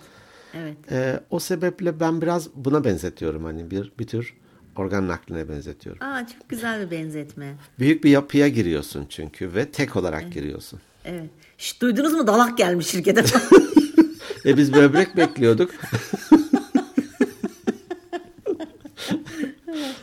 Evet. 0.53 0.77
Ee, 0.91 1.19
o 1.29 1.39
sebeple 1.39 1.99
ben 1.99 2.21
biraz 2.21 2.49
buna 2.55 2.83
benzetiyorum 2.83 3.43
hani 3.43 3.71
bir 3.71 3.91
bir 3.99 4.07
tür 4.07 4.33
organ 4.75 5.07
nakline 5.07 5.49
benzetiyorum. 5.49 6.03
Aa 6.03 6.27
çok 6.27 6.49
güzel 6.49 6.85
bir 6.85 6.91
benzetme. 6.91 7.55
Büyük 7.79 8.03
bir 8.03 8.09
yapıya 8.09 8.47
giriyorsun 8.47 9.05
çünkü 9.09 9.55
ve 9.55 9.71
tek 9.71 9.95
olarak 9.95 10.31
giriyorsun. 10.31 10.79
Evet. 11.05 11.29
Şşt, 11.57 11.81
duydunuz 11.81 12.13
mu 12.13 12.27
dalak 12.27 12.57
gelmiş 12.57 12.87
şirkete. 12.87 13.23
E 14.45 14.57
biz 14.57 14.73
böbrek 14.73 15.17
bekliyorduk. 15.17 15.71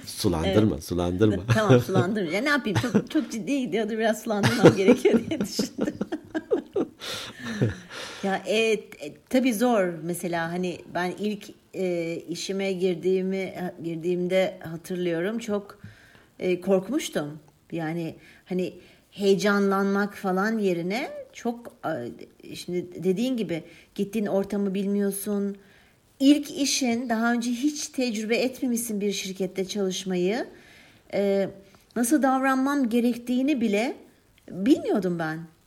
sulandırma, 0.04 0.80
sulandırma. 0.80 1.42
tamam 1.54 1.80
sulandırın. 1.80 2.30
Ya 2.30 2.40
ne 2.40 2.48
yapayım 2.48 2.78
çok 2.82 3.10
çok 3.10 3.30
ciddi 3.30 3.60
gidiyordu 3.60 3.90
biraz 3.92 4.22
sulandırmam 4.22 4.76
gerekiyor 4.76 5.20
diye 5.30 5.40
düşündüm. 5.40 5.94
Ya 8.22 8.42
e, 8.46 8.72
e, 8.72 8.80
tabii 9.28 9.54
zor 9.54 9.94
mesela 10.02 10.52
hani 10.52 10.78
ben 10.94 11.12
ilk 11.18 11.50
e, 11.74 12.16
işime 12.28 12.72
girdiğimi 12.72 13.54
girdiğimde 13.84 14.58
hatırlıyorum 14.60 15.38
çok 15.38 15.78
e, 16.38 16.60
korkmuştum. 16.60 17.38
Yani 17.72 18.14
hani 18.44 18.74
heyecanlanmak 19.10 20.14
falan 20.14 20.58
yerine 20.58 21.10
çok 21.32 21.76
e, 22.44 22.56
şimdi 22.56 23.04
dediğin 23.04 23.36
gibi 23.36 23.62
gittiğin 23.94 24.26
ortamı 24.26 24.74
bilmiyorsun. 24.74 25.56
İlk 26.20 26.50
işin 26.50 27.08
daha 27.08 27.32
önce 27.32 27.50
hiç 27.50 27.88
tecrübe 27.88 28.36
etmemişsin 28.36 29.00
bir 29.00 29.12
şirkette 29.12 29.64
çalışmayı. 29.64 30.46
E, 31.14 31.48
nasıl 31.96 32.22
davranmam 32.22 32.88
gerektiğini 32.88 33.60
bile 33.60 33.96
bilmiyordum 34.50 35.18
ben. 35.18 35.57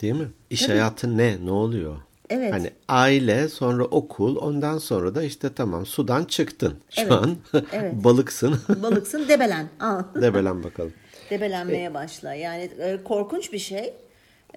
Değil 0.00 0.14
mi? 0.14 0.28
İş 0.50 0.68
hayatı 0.68 1.18
ne? 1.18 1.36
Ne 1.44 1.50
oluyor? 1.50 1.96
Evet. 2.30 2.52
Hani 2.52 2.70
aile, 2.88 3.48
sonra 3.48 3.84
okul, 3.84 4.36
ondan 4.36 4.78
sonra 4.78 5.14
da 5.14 5.22
işte 5.22 5.54
tamam 5.54 5.86
sudan 5.86 6.24
çıktın. 6.24 6.74
Şu 6.90 7.00
Evet, 7.00 7.12
an 7.12 7.36
evet. 7.72 7.94
balıksın. 8.04 8.60
Balıksın 8.82 9.28
debelen. 9.28 9.68
Al. 9.80 10.02
Debelen 10.14 10.64
bakalım. 10.64 10.92
Debelenmeye 11.30 11.94
başla. 11.94 12.34
Yani 12.34 12.62
e, 12.78 12.98
korkunç 13.04 13.52
bir 13.52 13.58
şey. 13.58 13.94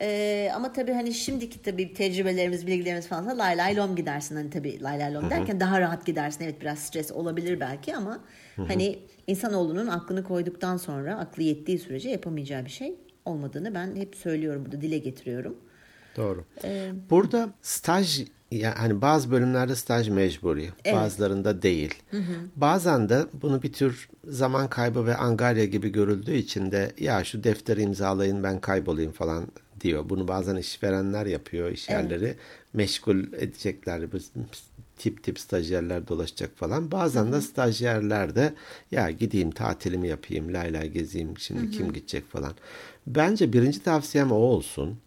E, 0.02 0.52
ama 0.56 0.74
tabii 0.74 0.92
hani 0.94 1.14
şimdiki 1.14 1.62
tabii 1.62 1.94
tecrübelerimiz, 1.94 2.68
bilgilerimiz 2.68 3.08
falan 3.08 3.30
da 3.30 3.38
lay 3.38 3.58
lay 3.58 3.78
lom 3.78 3.96
gidersin. 3.96 4.36
Hani 4.36 4.50
tabii 4.50 4.84
lay 4.84 5.00
lay 5.00 5.14
lom 5.14 5.30
derken 5.30 5.60
daha 5.60 5.82
rahat 5.82 6.06
gidersin. 6.06 6.44
Evet 6.44 6.62
biraz 6.62 6.80
stres 6.80 7.12
olabilir 7.12 7.60
belki 7.60 7.96
ama 7.96 8.20
hani 8.68 9.00
insanoğlunun 9.28 9.88
aklını 9.88 10.24
koyduktan 10.24 10.78
sonra 10.78 11.18
aklı 11.18 11.44
yettiği 11.44 11.80
sürece 11.80 12.10
yapamayacağı 12.10 12.66
bir 12.66 12.70
şey 12.70 12.96
olmadığını 13.26 13.74
ben 13.74 13.96
hep 13.96 14.16
söylüyorum 14.16 14.66
burada 14.66 14.82
dile 14.82 14.98
getiriyorum. 14.98 15.56
Doğru. 16.18 16.46
Ee, 16.64 16.92
Burada 17.10 17.50
staj 17.62 18.22
yani 18.52 18.76
hani 18.76 19.02
bazı 19.02 19.32
bölümlerde 19.32 19.76
staj 19.76 20.10
mecburi, 20.10 20.70
Evet. 20.86 20.96
bazılarında 20.98 21.62
değil. 21.62 21.96
Bazen 22.56 23.10
de 23.10 23.26
bunu 23.34 23.64
bir 23.64 23.74
tür 23.74 24.10
zaman 24.28 24.70
kaybı 24.70 25.06
ve 25.06 25.16
angarya 25.16 25.66
gibi 25.66 25.90
görüldüğü 25.90 26.34
için 26.36 26.72
de 26.72 26.92
ya 27.00 27.24
şu 27.24 27.44
defteri 27.44 27.82
imzalayın 27.82 28.44
ben 28.44 28.62
kaybolayım 28.62 29.12
falan 29.12 29.48
diyor. 29.82 30.10
Bunu 30.10 30.28
bazen 30.28 30.56
işverenler 30.56 31.26
yapıyor, 31.26 31.72
iş 31.72 31.90
yerleri 31.90 32.36
meşgul 32.74 33.34
edecekler. 33.34 34.12
Tip 35.02 35.24
tip 35.24 35.40
stajyerler 35.40 36.08
dolaşacak 36.08 36.58
falan. 36.58 36.92
Bazen 36.92 37.32
de 37.34 37.42
stajyerler 37.42 38.36
de 38.36 38.54
ya 38.92 39.12
gideyim 39.12 39.52
tatilimi 39.52 40.08
yapayım, 40.08 40.54
lay 40.54 40.74
lay 40.74 40.90
gezeyim, 40.90 41.38
şimdi 41.38 41.72
kim 41.72 41.94
gidecek 41.94 42.32
falan. 42.32 42.54
Bence 43.08 43.54
birinci 43.54 43.84
tavsiyem 43.84 44.32
o 44.32 44.36
olsun. 44.36 44.98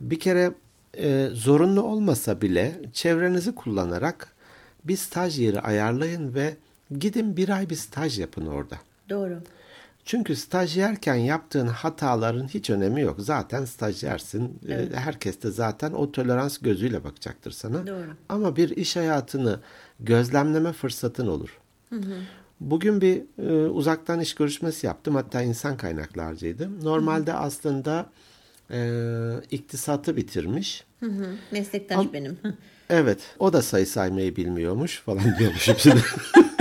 Bir 0.00 0.20
kere 0.20 0.52
e, 0.98 1.28
zorunlu 1.32 1.82
olmasa 1.82 2.40
bile 2.40 2.80
çevrenizi 2.92 3.54
kullanarak 3.54 4.32
bir 4.84 4.96
staj 4.96 5.38
yeri 5.38 5.60
ayarlayın 5.60 6.34
ve 6.34 6.56
gidin 6.98 7.36
bir 7.36 7.48
ay 7.48 7.70
bir 7.70 7.76
staj 7.76 8.18
yapın 8.18 8.46
orada. 8.46 8.76
doğru. 9.10 9.38
Çünkü 10.04 10.36
stajyerken 10.36 11.14
yaptığın 11.14 11.66
hataların 11.66 12.48
hiç 12.48 12.70
önemi 12.70 13.00
yok. 13.00 13.16
Zaten 13.20 13.64
stajyersin. 13.64 14.58
E, 14.68 14.88
Herkes 14.94 15.42
de 15.42 15.50
zaten 15.50 15.92
o 15.92 16.12
tolerans 16.12 16.58
gözüyle 16.58 17.04
bakacaktır 17.04 17.50
sana. 17.50 17.86
Doğru. 17.86 18.06
Ama 18.28 18.56
bir 18.56 18.68
iş 18.76 18.96
hayatını 18.96 19.60
gözlemleme 20.00 20.72
fırsatın 20.72 21.26
olur. 21.26 21.58
Bugün 22.60 23.00
bir 23.00 23.22
e, 23.48 23.68
uzaktan 23.68 24.20
iş 24.20 24.34
görüşmesi 24.34 24.86
yaptım. 24.86 25.14
Hatta 25.14 25.42
insan 25.42 25.76
kaynaklarcıydı. 25.76 26.84
Normalde 26.84 27.32
aslında 27.34 28.06
e, 28.70 28.80
iktisatı 29.50 30.16
bitirmiş. 30.16 30.84
Hı 31.00 31.06
hı. 31.06 31.26
Meslektaş 31.52 31.98
Am- 31.98 32.12
benim. 32.12 32.38
Evet. 32.90 33.18
O 33.38 33.52
da 33.52 33.62
sayı 33.62 33.86
saymayı 33.86 34.36
bilmiyormuş 34.36 35.00
falan 35.00 35.38
diyormuşum 35.38 35.74
şimdi. 35.78 36.00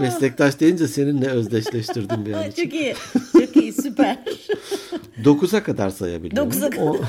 Meslektaş 0.00 0.60
deyince 0.60 0.88
seninle 0.88 1.28
özdeşleştirdim 1.28 2.26
bir 2.26 2.32
an 2.32 2.50
için. 2.50 2.64
çok 2.64 2.74
iyi. 2.74 2.94
Çok 3.32 3.56
iyi 3.56 3.72
süper. 3.72 4.18
9'a 5.24 5.62
kadar 5.62 5.90
sayabiliyormuş. 5.90 6.54
Dokuza 6.54 6.70
kadar. 6.70 6.82
O 6.86 7.00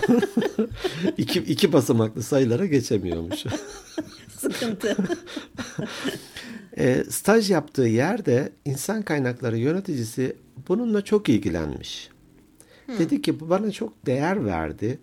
iki, 1.18 1.40
iki 1.40 1.74
basamaklı 1.74 2.24
sayılara 2.24 2.66
geçemiyormuş. 2.66 3.44
Sıkıntı. 4.38 4.98
E, 6.78 7.04
staj 7.10 7.52
yaptığı 7.52 7.82
yerde 7.82 8.52
insan 8.66 9.02
kaynakları 9.02 9.58
yöneticisi 9.58 10.36
bununla 10.68 11.02
çok 11.02 11.30
ilgilenmiş. 11.30 12.10
Dedi 13.00 13.22
ki 13.22 13.40
bu 13.40 13.50
bana 13.50 13.72
çok 13.72 14.06
değer 14.06 14.46
verdi. 14.46 15.00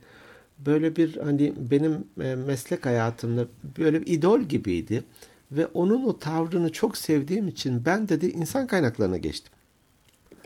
Böyle 0.59 0.97
bir 0.97 1.17
hani 1.17 1.53
benim 1.57 2.05
e, 2.23 2.35
meslek 2.35 2.87
hayatımda 2.87 3.47
böyle 3.79 4.01
bir 4.01 4.07
idol 4.07 4.41
gibiydi. 4.41 5.05
Ve 5.53 5.67
onun 5.67 6.05
o 6.05 6.19
tavrını 6.19 6.73
çok 6.73 6.97
sevdiğim 6.97 7.49
için 7.49 7.85
ben 7.85 8.09
dedi 8.09 8.27
insan 8.27 8.67
kaynaklarına 8.67 9.17
geçtim. 9.17 9.53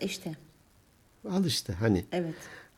İşte 0.00 0.34
Al 1.30 1.44
işte 1.44 1.72
hani 1.72 2.04
evet. 2.12 2.34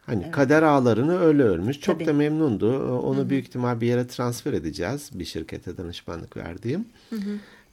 Hani 0.06 0.30
kader 0.30 0.62
ağlarını 0.62 1.18
öyle 1.20 1.42
örmüş. 1.42 1.80
Çok 1.80 1.94
Tabii. 1.94 2.06
da 2.06 2.12
memnundu. 2.12 2.98
Onu 2.98 3.30
büyük 3.30 3.46
ihtimal 3.46 3.80
bir 3.80 3.86
yere 3.86 4.06
transfer 4.06 4.52
edeceğiz. 4.52 5.10
Bir 5.14 5.24
şirkete 5.24 5.76
danışmanlık 5.76 6.36
verdiğim. 6.36 6.84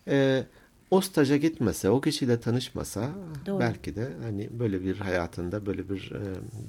Ee, 0.08 0.44
o 0.92 1.02
staja 1.02 1.38
gitmese, 1.38 1.90
o 1.90 2.02
kişiyle 2.02 2.40
tanışmasa 2.40 3.10
Doğru. 3.46 3.60
belki 3.60 3.96
de 3.96 4.08
hani 4.24 4.50
böyle 4.60 4.82
bir 4.84 4.98
hayatında 4.98 5.66
böyle 5.66 5.90
bir 5.90 6.12
e, 6.12 6.20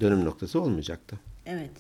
dönüm 0.01 0.25
noktası 0.25 0.61
olmayacaktı. 0.61 1.17
Evet. 1.47 1.71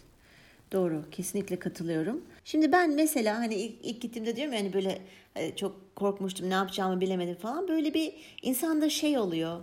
Doğru. 0.72 1.02
Kesinlikle 1.10 1.58
katılıyorum. 1.58 2.20
Şimdi 2.44 2.72
ben 2.72 2.90
mesela 2.94 3.38
hani 3.38 3.54
ilk, 3.54 3.84
ilk 3.84 4.00
gittiğimde 4.02 4.36
diyorum 4.36 4.52
ya 4.54 4.60
hani 4.60 4.72
böyle 4.72 4.98
e, 5.36 5.56
çok 5.56 5.96
korkmuştum 5.96 6.50
ne 6.50 6.54
yapacağımı 6.54 7.00
bilemedim 7.00 7.34
falan. 7.36 7.68
Böyle 7.68 7.94
bir 7.94 8.12
insanda 8.42 8.90
şey 8.90 9.18
oluyor. 9.18 9.60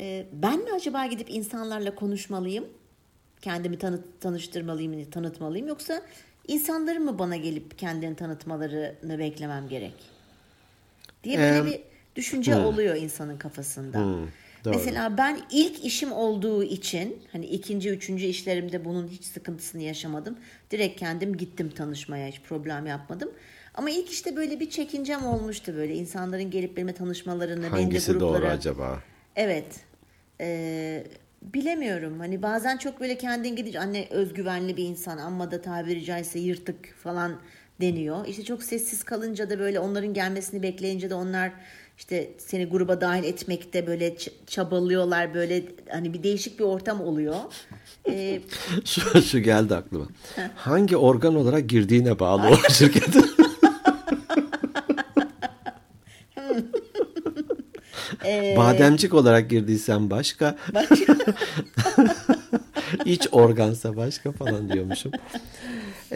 E, 0.00 0.26
ben 0.32 0.58
mi 0.58 0.72
acaba 0.72 1.06
gidip 1.06 1.30
insanlarla 1.30 1.94
konuşmalıyım? 1.94 2.64
Kendimi 3.42 3.78
tanıt, 3.78 4.04
tanıştırmalıyım, 4.20 5.10
tanıtmalıyım. 5.10 5.66
Yoksa 5.68 6.02
insanların 6.48 7.04
mı 7.04 7.18
bana 7.18 7.36
gelip 7.36 7.78
kendilerini 7.78 8.16
tanıtmalarını 8.16 9.18
beklemem 9.18 9.68
gerek? 9.68 9.94
Diye 11.24 11.38
böyle 11.38 11.58
Em, 11.58 11.66
bir 11.66 11.80
düşünce 12.16 12.56
oluyor 12.56 12.96
insanın 12.96 13.38
kafasında. 13.38 13.98
Doğru. 14.66 14.74
Mesela 14.74 15.18
ben 15.18 15.38
ilk 15.50 15.84
işim 15.84 16.12
olduğu 16.12 16.62
için 16.64 17.22
hani 17.32 17.46
ikinci, 17.46 17.90
üçüncü 17.90 18.26
işlerimde 18.26 18.84
bunun 18.84 19.08
hiç 19.08 19.24
sıkıntısını 19.24 19.82
yaşamadım. 19.82 20.38
Direkt 20.70 21.00
kendim 21.00 21.36
gittim 21.36 21.70
tanışmaya 21.70 22.28
hiç 22.28 22.40
problem 22.40 22.86
yapmadım. 22.86 23.30
Ama 23.74 23.90
ilk 23.90 24.10
işte 24.10 24.36
böyle 24.36 24.60
bir 24.60 24.70
çekincem 24.70 25.26
olmuştu 25.26 25.74
böyle 25.76 25.94
insanların 25.94 26.50
gelip 26.50 26.76
benimle 26.76 26.94
tanışmalarını, 26.94 27.66
Hangisi 27.66 28.20
doğru 28.20 28.32
gruplara. 28.32 28.52
acaba? 28.52 29.02
Evet. 29.36 29.66
Ee, 30.40 31.04
bilemiyorum. 31.42 32.18
Hani 32.18 32.42
bazen 32.42 32.76
çok 32.76 33.00
böyle 33.00 33.18
kendin 33.18 33.56
gidince 33.56 33.80
anne 33.80 34.06
özgüvenli 34.10 34.76
bir 34.76 34.84
insan 34.84 35.18
amma 35.18 35.50
da 35.50 35.62
tabiri 35.62 36.04
caizse 36.04 36.38
yırtık 36.38 36.94
falan 37.02 37.40
deniyor. 37.80 38.26
İşte 38.26 38.44
çok 38.44 38.62
sessiz 38.62 39.02
kalınca 39.04 39.50
da 39.50 39.58
böyle 39.58 39.80
onların 39.80 40.14
gelmesini 40.14 40.62
bekleyince 40.62 41.10
de 41.10 41.14
onlar 41.14 41.52
işte 41.98 42.30
seni 42.38 42.66
gruba 42.66 43.00
dahil 43.00 43.24
etmekte 43.24 43.86
böyle 43.86 44.16
çabalıyorlar 44.46 45.34
böyle 45.34 45.62
hani 45.90 46.14
bir 46.14 46.22
değişik 46.22 46.58
bir 46.58 46.64
ortam 46.64 47.00
oluyor. 47.00 47.36
Ee, 48.08 48.40
Şu, 48.84 49.22
şu 49.22 49.38
geldi 49.38 49.74
aklıma. 49.74 50.06
Hangi 50.54 50.96
organ 50.96 51.34
olarak 51.34 51.68
girdiğine 51.68 52.18
bağlı 52.18 52.48
o 52.48 52.72
şirketin. 52.72 53.26
Bademcik 58.56 59.14
olarak 59.14 59.50
girdiysen 59.50 60.10
başka, 60.10 60.56
bak 60.74 60.88
iç 63.04 63.28
organsa 63.32 63.96
başka 63.96 64.32
falan 64.32 64.72
diyormuşum. 64.72 65.12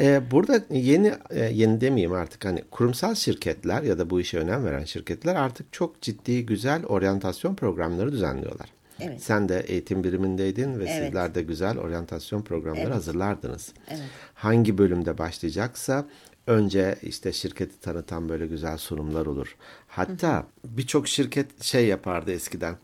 Ee, 0.01 0.31
burada 0.31 0.65
yeni 0.71 1.15
e, 1.31 1.45
yeni 1.45 1.81
demeyeyim 1.81 2.13
artık 2.13 2.45
hani 2.45 2.63
kurumsal 2.71 3.15
şirketler 3.15 3.83
ya 3.83 3.99
da 3.99 4.11
bu 4.11 4.21
işe 4.21 4.39
önem 4.39 4.65
veren 4.65 4.85
şirketler 4.85 5.35
artık 5.37 5.73
çok 5.73 6.01
ciddi 6.03 6.47
güzel 6.47 6.85
oryantasyon 6.87 7.55
programları 7.55 8.13
düzenliyorlar. 8.13 8.69
Evet. 9.01 9.23
Sen 9.23 9.49
de 9.49 9.61
eğitim 9.61 10.05
birimindeydin 10.05 10.79
ve 10.79 10.85
Evet. 10.85 11.05
sizler 11.07 11.35
de 11.35 11.43
güzel 11.43 11.79
oryantasyon 11.79 12.43
programları 12.43 12.85
Evet. 12.85 12.95
hazırlardınız. 12.95 13.73
Evet. 13.89 14.01
Hangi 14.35 14.79
bölümde 14.79 15.19
başlayacaksa 15.19 16.07
önce 16.47 16.97
işte 17.03 17.33
şirketi 17.33 17.81
tanıtan 17.81 18.29
böyle 18.29 18.47
güzel 18.47 18.77
sunumlar 18.79 19.27
olur. 19.27 19.57
Hatta 19.89 20.47
birçok 20.65 21.09
şirket 21.09 21.63
şey 21.63 21.87
yapardı 21.87 22.33
eskiden. 22.33 22.77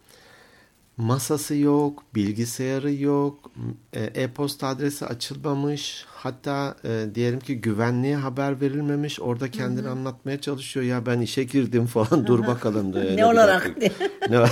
Masası 0.96 1.54
yok, 1.54 2.02
bilgisayarı 2.14 2.92
yok, 2.92 3.50
e, 3.92 4.02
e-posta 4.04 4.66
adresi 4.66 5.06
açılmamış. 5.06 6.04
Hatta 6.08 6.76
e, 6.84 7.06
diyelim 7.14 7.40
ki 7.40 7.60
güvenliğe 7.60 8.16
haber 8.16 8.60
verilmemiş. 8.60 9.20
Orada 9.20 9.50
kendini 9.50 9.88
anlatmaya 9.88 10.40
çalışıyor. 10.40 10.86
Ya 10.86 11.06
ben 11.06 11.20
işe 11.20 11.44
girdim 11.44 11.86
falan 11.86 12.26
dur 12.26 12.46
bakalım. 12.46 12.94
Öyle 12.94 13.16
ne 13.16 13.26
olarak 13.26 13.76
dakika. 13.76 14.08
Ne? 14.30 14.44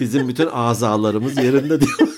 Bizim 0.00 0.28
bütün 0.28 0.46
azalarımız 0.46 1.36
yerinde 1.36 1.80
diyor. 1.80 1.98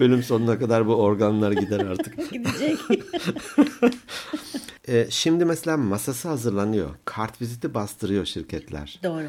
Bölüm 0.00 0.22
sonuna 0.22 0.58
kadar 0.58 0.86
bu 0.86 0.94
organlar 0.94 1.52
gider 1.52 1.80
artık. 1.80 2.30
gidecek. 2.32 2.78
E, 4.88 5.06
şimdi 5.10 5.44
mesela 5.44 5.76
masası 5.76 6.28
hazırlanıyor. 6.28 6.90
Kart 7.04 7.40
viziti 7.40 7.74
bastırıyor 7.74 8.24
şirketler. 8.24 9.00
Doğru. 9.04 9.26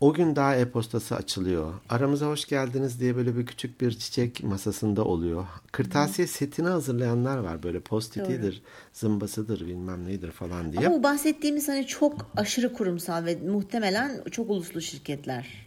O 0.00 0.12
gün 0.12 0.36
daha 0.36 0.54
e-postası 0.56 1.16
açılıyor. 1.16 1.72
Aramıza 1.88 2.26
hoş 2.26 2.44
geldiniz 2.44 3.00
diye 3.00 3.16
böyle 3.16 3.36
bir 3.36 3.46
küçük 3.46 3.80
bir 3.80 3.90
çiçek 3.98 4.42
masasında 4.44 5.04
oluyor. 5.04 5.44
Kırtasiye 5.72 6.26
setini 6.28 6.68
hazırlayanlar 6.68 7.38
var 7.38 7.62
böyle 7.62 7.80
postitidir, 7.80 8.62
zımbasıdır 8.92 9.60
bilmem 9.66 10.06
neydir 10.06 10.30
falan 10.30 10.72
diye. 10.72 10.86
Ama 10.86 10.96
bu 10.98 11.02
bahsettiğimiz 11.02 11.68
hani 11.68 11.86
çok 11.86 12.26
aşırı 12.36 12.72
kurumsal 12.72 13.24
ve 13.24 13.36
muhtemelen 13.36 14.22
çok 14.30 14.50
uluslu 14.50 14.80
şirketler. 14.80 15.66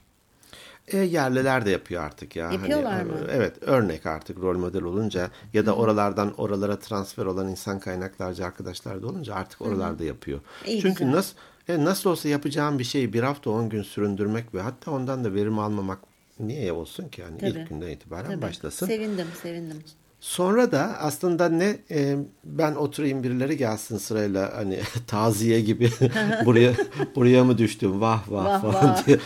E, 0.88 0.98
yerliler 0.98 1.66
de 1.66 1.70
yapıyor 1.70 2.04
artık 2.04 2.36
ya. 2.36 2.52
Yapıyorlar 2.52 2.94
Hani, 2.94 3.12
mı? 3.12 3.18
e, 3.30 3.32
Evet 3.32 3.56
örnek 3.62 4.06
artık 4.06 4.38
rol 4.40 4.58
model 4.58 4.84
olunca 4.84 5.30
ya 5.54 5.66
da 5.66 5.76
oralardan 5.76 6.34
oralara 6.38 6.80
transfer 6.80 7.26
olan 7.26 7.48
insan 7.48 7.80
kaynaklarca 7.80 8.46
arkadaşlar 8.46 9.02
da 9.02 9.08
olunca 9.08 9.34
artık 9.36 9.62
oralarda 9.62 10.04
yapıyor. 10.04 10.40
İyi, 10.66 10.82
Çünkü 10.82 11.00
güzel. 11.00 11.12
nasıl 11.12 11.36
e, 11.70 11.86
nasıl 11.86 12.10
olsa 12.10 12.30
yapacağım 12.30 12.80
bir 12.80 12.84
şeyi 12.84 13.14
bir 13.14 13.24
hafta 13.24 13.50
on 13.50 13.70
gün 13.70 13.84
süründürmek 13.84 14.54
ve 14.54 14.62
hatta 14.62 14.92
ondan 14.92 15.24
da 15.24 15.34
verim 15.34 15.60
almamak 15.60 16.00
niye 16.40 16.72
olsun 16.74 17.10
ki 17.10 17.22
yani 17.22 17.38
Tabii. 17.38 17.50
ilk 17.50 17.70
günden 17.70 17.90
itibaren 17.90 18.32
Tabii. 18.32 18.42
başlasın. 18.42 18.88
Sevindim, 18.88 19.28
sevindim. 19.44 19.78
Sonra 20.20 20.72
da 20.72 20.98
aslında 21.00 21.50
ne 21.50 21.78
e, 21.92 22.18
ben 22.44 22.76
oturayım 22.76 23.24
birileri 23.24 23.58
gelsin 23.58 23.98
sırayla 23.98 24.58
hani 24.58 24.80
taziye 25.08 25.62
gibi 25.62 25.90
buraya 26.46 26.74
buraya 27.16 27.44
mı 27.44 27.58
düştüm 27.58 28.02
vah 28.02 28.32
vah, 28.32 28.46
Vah, 28.46 28.62
falan 28.62 28.90
vah. 28.90 29.08
diye. 29.08 29.18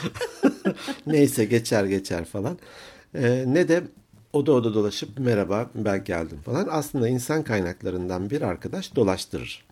Neyse 1.07 1.45
geçer 1.45 1.85
geçer 1.85 2.25
falan. 2.25 2.57
E, 3.15 3.43
ne 3.47 3.67
de 3.67 3.83
oda 4.33 4.51
oda 4.51 4.73
dolaşıp 4.73 5.19
merhaba 5.19 5.69
ben 5.75 6.03
geldim 6.03 6.37
falan. 6.45 6.67
Aslında 6.71 7.07
insan 7.07 7.43
kaynaklarından 7.43 8.29
bir 8.29 8.41
arkadaş 8.41 8.95
dolaştırır. 8.95 9.65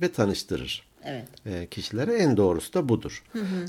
Ve 0.00 0.12
tanıştırır. 0.12 0.86
Evet. 1.04 1.28
E, 1.46 1.66
kişilere 1.66 2.14
en 2.14 2.36
doğrusu 2.36 2.72
da 2.74 2.88
budur. 2.88 3.24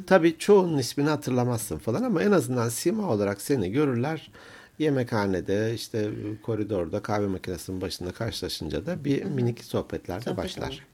Tabii 0.08 0.38
çoğunun 0.38 0.78
ismini 0.78 1.10
hatırlamazsın 1.10 1.78
falan 1.78 2.04
ama 2.04 2.24
en 2.24 2.32
azından 2.32 2.70
sima 2.70 3.10
olarak 3.12 3.42
seni 3.42 3.72
görürler. 3.72 4.32
Yemekhanede 4.80 5.74
işte 5.74 6.10
koridorda 6.44 7.02
kahve 7.02 7.28
makinesinin 7.28 7.82
başında 7.82 8.12
karşılaşınca 8.12 8.86
da 8.86 9.06
bir 9.06 9.24
minik 9.24 9.64
sohbetler 9.64 10.20
de 10.20 10.24
Sohbet 10.24 10.38
başlar. 10.38 10.86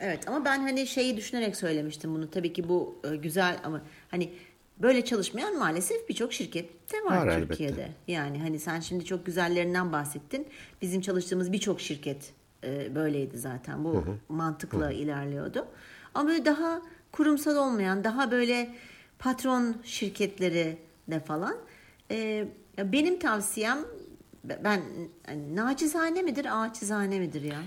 Evet 0.00 0.28
ama 0.28 0.44
ben 0.44 0.58
hani 0.60 0.86
şeyi 0.86 1.16
düşünerek 1.16 1.56
söylemiştim 1.56 2.14
bunu. 2.14 2.30
Tabii 2.30 2.52
ki 2.52 2.68
bu 2.68 2.94
e, 3.12 3.16
güzel 3.16 3.58
ama 3.64 3.82
hani 4.10 4.32
böyle 4.82 5.04
çalışmayan 5.04 5.58
maalesef 5.58 6.08
birçok 6.08 6.32
şirkette 6.32 7.04
var, 7.04 7.26
Var 7.26 7.40
Türkiye'de. 7.48 7.72
elbette. 7.72 7.92
Yani 8.08 8.38
hani 8.38 8.58
sen 8.60 8.80
şimdi 8.80 9.04
çok 9.04 9.26
güzellerinden 9.26 9.92
bahsettin. 9.92 10.46
Bizim 10.82 11.00
çalıştığımız 11.00 11.52
birçok 11.52 11.80
şirket 11.80 12.32
e, 12.64 12.94
böyleydi 12.94 13.38
zaten. 13.38 13.84
Bu 13.84 14.04
mantıkla 14.28 14.92
ilerliyordu. 14.92 15.66
Ama 16.14 16.28
böyle 16.28 16.44
daha 16.44 16.82
kurumsal 17.12 17.56
olmayan, 17.56 18.04
daha 18.04 18.30
böyle 18.30 18.74
patron 19.18 19.76
şirketleri 19.84 20.78
de 21.08 21.20
falan. 21.20 21.54
e, 22.10 22.48
benim 22.78 23.18
tavsiyem 23.18 23.78
ben 24.44 24.82
hani, 25.26 25.56
nacizane 25.56 26.22
midir, 26.22 26.46
ağaçizane 26.50 27.18
midir 27.18 27.42
ya? 27.42 27.58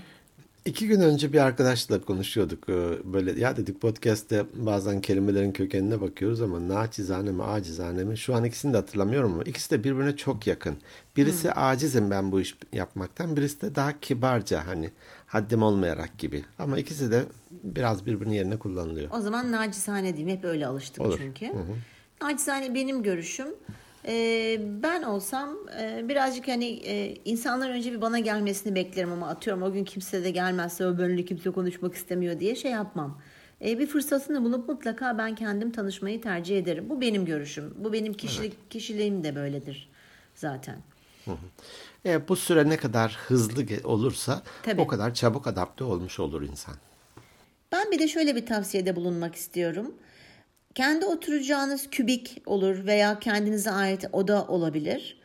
İki 0.68 0.88
gün 0.88 1.00
önce 1.00 1.32
bir 1.32 1.38
arkadaşla 1.38 2.00
konuşuyorduk. 2.00 2.68
Ee, 2.68 2.72
Böyle 3.04 3.40
ya 3.40 3.56
dedik 3.56 3.80
podcast'te 3.80 4.46
bazen 4.54 5.00
kelimelerin 5.00 5.52
kökenine 5.52 6.00
bakıyoruz 6.00 6.42
ama 6.42 6.68
naçizane 6.68 7.30
mi 7.30 7.42
acizane 7.42 8.04
mi? 8.04 8.18
Şu 8.18 8.34
an 8.34 8.44
ikisini 8.44 8.72
de 8.72 8.76
hatırlamıyorum 8.76 9.32
ama 9.32 9.42
ikisi 9.42 9.70
de 9.70 9.84
birbirine 9.84 10.16
çok 10.16 10.46
yakın. 10.46 10.76
Birisi 11.16 11.52
acizim 11.52 12.10
ben 12.10 12.32
bu 12.32 12.40
iş 12.40 12.56
yapmaktan. 12.72 13.36
Birisi 13.36 13.60
de 13.60 13.74
daha 13.74 14.00
kibarca 14.00 14.66
hani 14.66 14.90
haddim 15.26 15.62
olmayarak 15.62 16.18
gibi. 16.18 16.44
Ama 16.58 16.78
ikisi 16.78 17.10
de 17.10 17.24
biraz 17.50 18.06
birbirinin 18.06 18.34
yerine 18.34 18.56
kullanılıyor. 18.58 19.10
O 19.12 19.20
zaman 19.20 19.52
nacizane 19.52 20.16
diyeyim. 20.16 20.38
Hep 20.38 20.44
öyle 20.44 20.66
alıştık 20.66 21.00
Olur. 21.04 21.18
çünkü. 21.18 21.52
Nacizane 22.22 22.74
benim 22.74 23.02
görüşüm. 23.02 23.48
Ee, 24.06 24.60
ben 24.82 25.02
olsam 25.02 25.56
e, 25.80 26.08
birazcık 26.08 26.48
hani 26.48 26.64
e, 26.64 27.14
insanlar 27.24 27.70
önce 27.70 27.92
bir 27.92 28.00
bana 28.00 28.18
gelmesini 28.18 28.74
beklerim 28.74 29.12
ama 29.12 29.28
atıyorum 29.28 29.62
o 29.62 29.72
gün 29.72 29.84
kimse 29.84 30.24
de 30.24 30.30
gelmezse 30.30 30.86
o 30.86 30.98
bölümde 30.98 31.24
kimse 31.24 31.50
konuşmak 31.50 31.94
istemiyor 31.94 32.40
diye 32.40 32.54
şey 32.54 32.70
yapmam. 32.70 33.20
E, 33.64 33.78
bir 33.78 33.86
fırsatını 33.86 34.44
bulup 34.44 34.68
mutlaka 34.68 35.18
ben 35.18 35.34
kendim 35.34 35.72
tanışmayı 35.72 36.22
tercih 36.22 36.58
ederim. 36.58 36.90
Bu 36.90 37.00
benim 37.00 37.24
görüşüm. 37.24 37.74
Bu 37.78 37.92
benim 37.92 38.14
kişilik 38.14 38.70
kişiliğim 38.70 39.24
de 39.24 39.34
böyledir 39.34 39.88
zaten. 40.34 40.76
E, 42.06 42.28
bu 42.28 42.36
süre 42.36 42.68
ne 42.68 42.76
kadar 42.76 43.18
hızlı 43.26 43.64
olursa 43.84 44.42
Tabii. 44.62 44.80
o 44.80 44.86
kadar 44.86 45.14
çabuk 45.14 45.46
adapte 45.46 45.84
olmuş 45.84 46.20
olur 46.20 46.42
insan. 46.42 46.74
Ben 47.72 47.90
bir 47.90 47.98
de 47.98 48.08
şöyle 48.08 48.36
bir 48.36 48.46
tavsiyede 48.46 48.96
bulunmak 48.96 49.34
istiyorum. 49.34 49.94
Kendi 50.78 51.04
oturacağınız 51.04 51.90
kübik 51.90 52.42
olur 52.46 52.86
veya 52.86 53.18
kendinize 53.18 53.70
ait 53.70 54.04
oda 54.12 54.46
olabilir. 54.46 55.18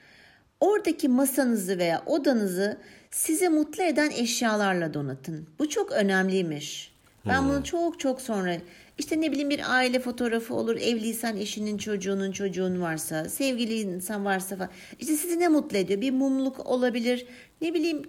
Oradaki 0.59 1.09
masanızı 1.09 1.77
veya 1.77 2.03
odanızı 2.05 2.77
sizi 3.11 3.49
mutlu 3.49 3.83
eden 3.83 4.09
eşyalarla 4.09 4.93
donatın. 4.93 5.47
Bu 5.59 5.69
çok 5.69 5.91
önemliymiş. 5.91 6.93
Ben 7.27 7.49
bunu 7.49 7.63
çok 7.63 7.99
çok 7.99 8.21
sonra 8.21 8.57
işte 8.97 9.21
ne 9.21 9.31
bileyim 9.31 9.49
bir 9.49 9.75
aile 9.75 9.99
fotoğrafı 9.99 10.53
olur. 10.53 10.75
Evliysen 10.75 11.35
eşinin 11.35 11.77
çocuğunun 11.77 12.31
çocuğun 12.31 12.81
varsa, 12.81 13.29
sevgili 13.29 13.79
insan 13.79 14.25
varsa 14.25 14.55
falan. 14.55 14.71
İşte 14.99 15.15
sizi 15.15 15.39
ne 15.39 15.47
mutlu 15.47 15.77
ediyor? 15.77 16.01
Bir 16.01 16.11
mumluk 16.11 16.65
olabilir. 16.65 17.25
Ne 17.61 17.73
bileyim 17.73 18.01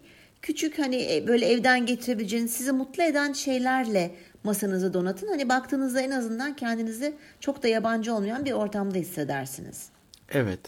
küçük 0.42 0.78
hani 0.78 1.14
e, 1.14 1.26
böyle 1.26 1.46
evden 1.46 1.86
getirebileceğiniz 1.86 2.50
sizi 2.50 2.72
mutlu 2.72 3.02
eden 3.02 3.32
şeylerle 3.32 4.14
masanızı 4.44 4.94
donatın. 4.94 5.28
Hani 5.28 5.48
baktığınızda 5.48 6.00
en 6.00 6.10
azından 6.10 6.56
kendinizi 6.56 7.16
çok 7.40 7.62
da 7.62 7.68
yabancı 7.68 8.14
olmayan 8.14 8.44
bir 8.44 8.52
ortamda 8.52 8.98
hissedersiniz. 8.98 9.88
Evet. 10.28 10.60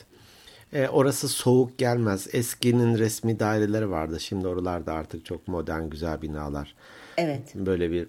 E, 0.73 0.89
orası 0.89 1.29
soğuk 1.29 1.79
gelmez. 1.79 2.29
Eskinin 2.33 2.99
resmi 2.99 3.41
daireleri 3.41 3.91
vardı. 3.91 4.21
Şimdi 4.21 4.47
oralarda 4.49 4.93
artık 4.93 5.25
çok 5.27 5.49
modern 5.49 5.91
güzel 5.91 6.23
binalar. 6.23 6.75
Evet. 7.17 7.55
Böyle 7.55 7.91
bir 7.91 8.09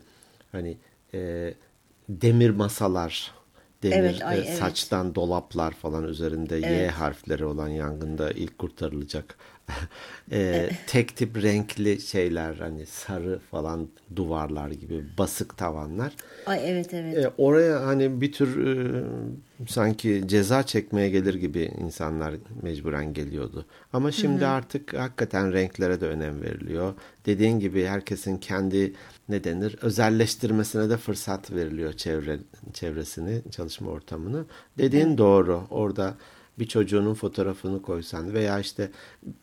hani 0.52 0.78
e, 1.14 1.54
demir 2.10 2.50
masalar, 2.50 3.32
demir 3.84 3.96
Evet, 3.96 4.22
ay, 4.26 4.40
e, 4.40 4.42
evet. 4.42 4.58
saçtan 4.58 5.16
dolaplar 5.16 5.72
falan 5.72 6.04
üzerinde 6.04 6.56
Y 6.56 6.66
Evet. 6.68 6.92
harfleri 6.92 7.46
olan 7.46 7.68
yangında 7.68 8.32
ilk 8.32 8.58
kurtarılacak. 8.58 9.38
e, 10.32 10.70
tek 10.88 11.16
tip 11.16 11.44
renkli 11.44 12.02
şeyler 12.02 12.56
hani 12.56 12.86
sarı 12.86 13.40
falan 13.52 13.88
duvarlar 14.16 14.70
gibi 14.70 15.06
basık 15.18 15.58
tavanlar. 15.58 16.14
Ay 16.46 16.72
evet 16.72 16.94
evet. 16.94 17.18
E, 17.18 17.32
oraya 17.38 17.86
hani 17.86 18.22
bir 18.22 18.32
tür 18.32 18.68
e, 18.68 19.04
sanki 19.68 20.24
ceza 20.26 20.64
çekmeye 20.64 21.10
gelir 21.10 21.34
gibi 21.34 21.72
insanlar 21.82 22.34
mecburen 22.62 23.14
geliyordu. 23.14 23.66
Ama 23.94 24.12
şimdi 24.12 24.46
artık 24.46 24.94
hakikaten 24.94 25.54
renklere 25.54 26.02
de 26.02 26.08
önem 26.08 26.42
veriliyor. 26.42 26.94
Dediğin 27.26 27.60
gibi 27.60 27.86
herkesin 27.86 28.38
kendi 28.38 28.94
ne 29.30 29.44
denir 29.44 29.76
özelleştirmesine 29.82 30.90
de 30.90 30.98
fırsat 30.98 31.52
veriliyor 31.52 31.94
çevre 31.94 32.40
çevresini, 32.74 33.42
çalışma 33.52 33.92
ortamını. 33.92 34.46
Dediğin 34.78 35.18
doğru. 35.18 35.64
Orada 35.70 36.16
bir 36.60 36.68
çocuğunun 36.68 37.14
fotoğrafını 37.14 37.82
koysan 37.82 38.34
veya 38.34 38.60
işte 38.60 38.92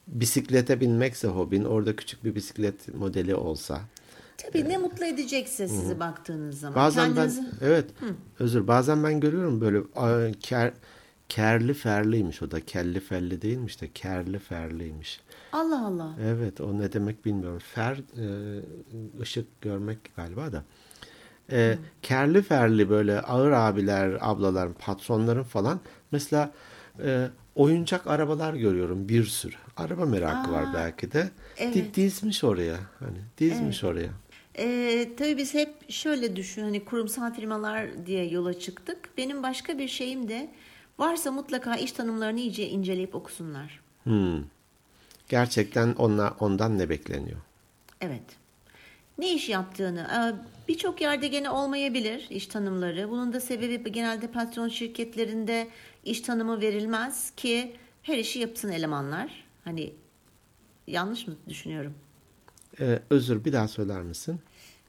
bisiklete 0.06 0.80
binmekse 0.80 1.28
hobin 1.28 1.64
orada 1.64 1.96
küçük 1.96 2.24
bir 2.24 2.34
bisiklet 2.34 2.94
modeli 2.94 3.34
olsa 3.34 3.80
Tabii 4.36 4.68
ne 4.68 4.78
mutlu 4.78 5.04
edecekse 5.04 5.68
sizi 5.68 6.00
baktığınız 6.00 6.60
zaman. 6.60 6.74
Bazen 6.74 7.14
Kendinizi... 7.14 7.42
ben 7.42 7.66
evet 7.66 7.90
özür 8.38 8.66
bazen 8.66 9.04
ben 9.04 9.20
görüyorum 9.20 9.60
böyle 9.60 9.82
ker, 10.32 10.72
kerli 11.28 11.74
ferliymiş 11.74 12.42
o 12.42 12.50
da 12.50 12.60
kelli 12.60 13.00
felli 13.00 13.42
değilmiş 13.42 13.80
de 13.80 13.88
kerli 13.92 14.38
ferliymiş. 14.38 15.20
Allah 15.52 15.86
Allah. 15.86 16.16
Evet 16.22 16.60
o 16.60 16.78
ne 16.78 16.92
demek 16.92 17.24
bilmiyorum. 17.24 17.58
Fer 17.74 17.96
e, 17.96 18.60
ışık 19.20 19.60
görmek 19.60 19.98
galiba 20.16 20.52
da. 20.52 20.64
E, 21.52 21.78
Kerli 22.02 22.42
ferli 22.42 22.90
böyle 22.90 23.20
ağır 23.20 23.50
abiler, 23.50 24.18
ablalar, 24.20 24.72
patronların 24.72 25.42
falan 25.42 25.80
mesela 26.12 26.52
e, 27.04 27.28
oyuncak 27.54 28.06
arabalar 28.06 28.54
görüyorum 28.54 29.08
bir 29.08 29.24
sürü. 29.24 29.56
Araba 29.76 30.06
merakı 30.06 30.52
var 30.52 30.64
belki 30.74 31.12
de. 31.12 31.30
evet. 31.56 31.74
Di- 31.74 31.94
Dizmiş 31.94 32.44
oraya 32.44 32.76
hani 32.98 33.18
dizmiş 33.38 33.84
oraya. 33.84 34.10
Ee, 34.58 35.08
tabii 35.18 35.36
biz 35.36 35.54
hep 35.54 35.90
şöyle 35.90 36.36
düşün 36.36 36.62
hani 36.62 36.84
kurumsal 36.84 37.34
firmalar 37.34 38.06
diye 38.06 38.24
yola 38.24 38.58
çıktık. 38.58 39.08
Benim 39.18 39.42
başka 39.42 39.78
bir 39.78 39.88
şeyim 39.88 40.28
de 40.28 40.50
varsa 40.98 41.30
mutlaka 41.32 41.76
iş 41.76 41.92
tanımlarını 41.92 42.40
iyice 42.40 42.68
inceleyip 42.68 43.14
okusunlar. 43.14 43.80
Hmm. 44.04 44.42
Gerçekten 45.28 45.92
ona, 45.94 46.34
ondan 46.40 46.78
ne 46.78 46.88
bekleniyor? 46.88 47.38
Evet. 48.00 48.22
Ne 49.18 49.34
iş 49.34 49.48
yaptığını 49.48 50.00
e, 50.00 50.18
birçok 50.68 51.00
yerde 51.00 51.28
gene 51.28 51.50
olmayabilir 51.50 52.26
iş 52.30 52.46
tanımları. 52.46 53.10
Bunun 53.10 53.32
da 53.32 53.40
sebebi 53.40 53.92
genelde 53.92 54.26
patron 54.26 54.68
şirketlerinde 54.68 55.68
iş 56.04 56.20
tanımı 56.20 56.60
verilmez 56.60 57.30
ki 57.36 57.76
her 58.02 58.18
işi 58.18 58.38
yapsın 58.38 58.68
elemanlar. 58.72 59.44
Hani 59.64 59.92
yanlış 60.86 61.26
mı 61.26 61.34
düşünüyorum? 61.48 61.94
Ee, 62.80 62.98
özür 63.10 63.44
bir 63.44 63.52
daha 63.52 63.68
söyler 63.68 64.02
misin? 64.02 64.40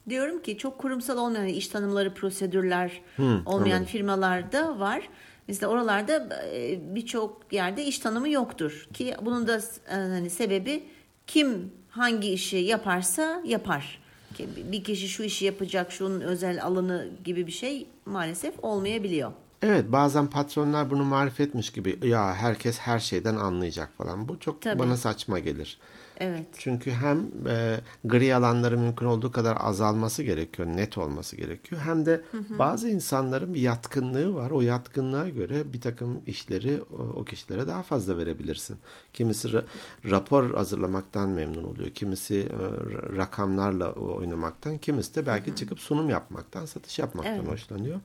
Diyorum 0.10 0.42
ki 0.42 0.58
çok 0.58 0.78
kurumsal 0.80 1.18
olmayan 1.18 1.48
iş 1.48 1.68
tanımları, 1.68 2.14
prosedürler 2.14 3.02
Hmm, 3.16 3.48
olmayan 3.48 3.76
anladım. 3.76 3.86
firmalarda 3.92 4.80
var. 4.80 5.10
Mesela 5.48 5.72
oralarda 5.72 6.44
e, 6.54 6.80
birçok 6.96 7.54
yerde 7.54 7.86
iş 7.86 8.00
tanımı 8.00 8.30
yoktur 8.30 8.88
ki 8.94 9.16
bunun 9.22 9.48
da 9.48 9.58
e, 9.90 9.94
hani 9.96 10.30
sebebi 10.30 10.84
kim 11.28 11.72
hangi 11.90 12.30
işi 12.30 12.58
yaparsa 12.58 13.42
yapar. 13.46 14.02
Ki 14.34 14.48
Bir 14.72 14.84
kişi 14.84 15.08
şu 15.10 15.24
işi 15.24 15.46
yapacak, 15.46 15.92
şunun 15.92 16.22
özel 16.22 16.64
alanı 16.64 17.10
gibi 17.24 17.48
bir 17.48 17.52
şey 17.52 17.88
maalesef 18.06 18.64
olmayabiliyor. 18.64 19.32
Evet 19.62 19.92
bazen 19.92 20.28
patronlar 20.28 20.90
bunu 20.90 21.04
marifetmiş 21.04 21.70
gibi 21.70 22.00
ya 22.08 22.36
herkes 22.36 22.80
her 22.80 23.00
şeyden 23.00 23.36
anlayacak 23.36 23.98
falan. 23.98 24.28
Bu 24.28 24.40
çok 24.40 24.62
Tabii. 24.62 24.80
bana 24.80 24.98
saçma 24.98 25.40
gelir. 25.40 25.80
Evet. 26.18 26.48
Çünkü 26.58 26.92
hem 26.92 27.20
e, 27.48 27.80
gri 28.06 28.36
alanları 28.36 28.78
mümkün 28.78 29.06
olduğu 29.06 29.32
kadar 29.32 29.58
azalması 29.60 30.24
gerekiyor, 30.24 30.68
net 30.68 30.98
olması 30.98 31.36
gerekiyor. 31.36 31.82
Hem 31.82 32.06
de 32.06 32.22
bazı 32.60 32.90
insanların 32.90 33.54
bir 33.54 33.62
yatkınlığı 33.62 34.36
var. 34.36 34.52
O 34.52 34.62
yatkınlığa 34.62 35.30
göre 35.30 35.74
bir 35.74 35.82
takım 35.82 36.22
işleri 36.28 36.82
o, 36.82 36.98
o 36.98 37.24
kişilere 37.24 37.68
daha 37.68 37.84
fazla 37.84 38.18
verebilirsin. 38.18 38.78
Kimisi 39.14 39.48
ra- 39.48 39.64
rapor 40.10 40.54
hazırlamaktan 40.54 41.30
memnun 41.30 41.64
oluyor. 41.64 41.90
Kimisi 41.90 42.36
e, 42.36 42.64
ra- 42.94 43.18
rakamlarla 43.18 43.92
oynamaktan, 43.94 44.78
kimisi 44.78 45.16
de 45.16 45.26
belki 45.26 45.56
çıkıp 45.56 45.80
sunum 45.80 46.10
yapmaktan, 46.10 46.66
satış 46.66 47.00
yapmaktan 47.00 47.36
Evet. 47.36 47.48
hoşlanıyor. 47.48 48.00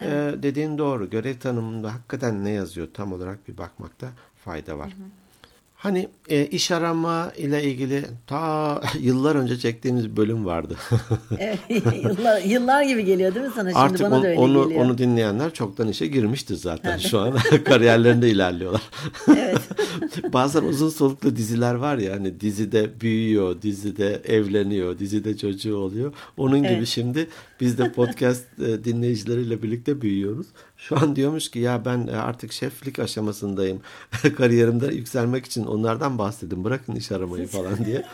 E, 0.00 0.34
dediğin 0.42 0.78
doğru. 0.78 1.10
Görev 1.10 1.38
tanımında 1.38 1.94
hakikaten 1.94 2.44
ne 2.44 2.50
yazıyor 2.50 2.88
tam 2.94 3.12
olarak 3.12 3.48
bir 3.48 3.58
bakmakta 3.58 4.08
fayda 4.44 4.78
var. 4.78 4.96
Hani 5.82 6.08
e, 6.28 6.46
iş 6.46 6.70
arama 6.70 7.32
ile 7.38 7.64
ilgili 7.64 8.04
ta 8.26 8.80
yıllar 9.00 9.36
önce 9.36 9.58
çektiğimiz 9.58 10.16
bölüm 10.16 10.44
vardı. 10.46 10.76
Evet, 11.38 11.58
yıllar, 12.04 12.40
yıllar 12.42 12.82
gibi 12.82 13.04
geliyor 13.04 13.34
değil 13.34 13.46
mi 13.46 13.52
sana? 13.54 13.68
Şimdi 13.70 13.78
Artık 13.78 14.00
bana 14.06 14.16
on- 14.16 14.22
da 14.22 14.26
öyle 14.28 14.38
onu 14.40 14.64
geliyor. 14.68 14.84
onu 14.84 14.98
dinleyenler 14.98 15.54
çoktan 15.54 15.88
işe 15.88 16.06
girmiştir 16.06 16.54
zaten 16.54 16.98
şu 16.98 17.18
an 17.18 17.36
kariyerlerinde 17.64 18.30
ilerliyorlar. 18.30 18.82
Bazen 20.32 20.62
uzun 20.62 20.88
soluklu 20.88 21.36
diziler 21.36 21.74
var 21.74 21.98
ya 21.98 22.12
hani 22.14 22.40
dizide 22.40 23.00
büyüyor, 23.00 23.62
dizide 23.62 24.22
evleniyor, 24.26 24.98
dizide 24.98 25.36
çocuğu 25.36 25.76
oluyor. 25.76 26.12
Onun 26.36 26.58
gibi 26.62 26.72
Evet. 26.72 26.88
şimdi 26.88 27.26
biz 27.60 27.78
de 27.78 27.92
podcast 27.92 28.44
e, 28.60 28.84
dinleyicileriyle 28.84 29.62
birlikte 29.62 30.00
büyüyoruz. 30.00 30.46
Şu 30.88 30.98
an 31.00 31.16
diyormuş 31.16 31.50
ki 31.50 31.58
ya 31.58 31.84
ben 31.84 32.06
e, 32.06 32.16
artık 32.16 32.52
şeflik 32.52 32.98
aşamasındayım. 32.98 33.82
Kariyerimde 34.36 34.86
yükselmek 34.86 35.46
için 35.46 35.64
onlardan 35.64 36.18
bahsedin. 36.18 36.64
Bırakın 36.64 36.94
iş 36.94 37.12
aramayı 37.12 37.46
falan 37.46 37.84
diye. 37.84 38.04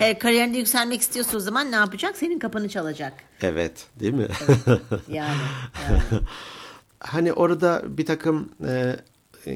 E, 0.00 0.18
kariyerinde 0.18 0.58
yükselmek 0.58 1.00
istiyorsa 1.00 1.36
o 1.36 1.40
zaman 1.40 1.70
ne 1.70 1.76
yapacak? 1.76 2.16
Senin 2.16 2.38
kapını 2.38 2.68
çalacak. 2.68 3.12
Evet, 3.42 3.86
değil 4.00 4.14
mi? 4.14 4.28
Yani. 4.66 4.78
yani. 5.88 6.22
Hani 6.98 7.32
orada 7.32 7.82
bir 7.86 8.06
takım 8.06 8.48
e, 8.66 8.96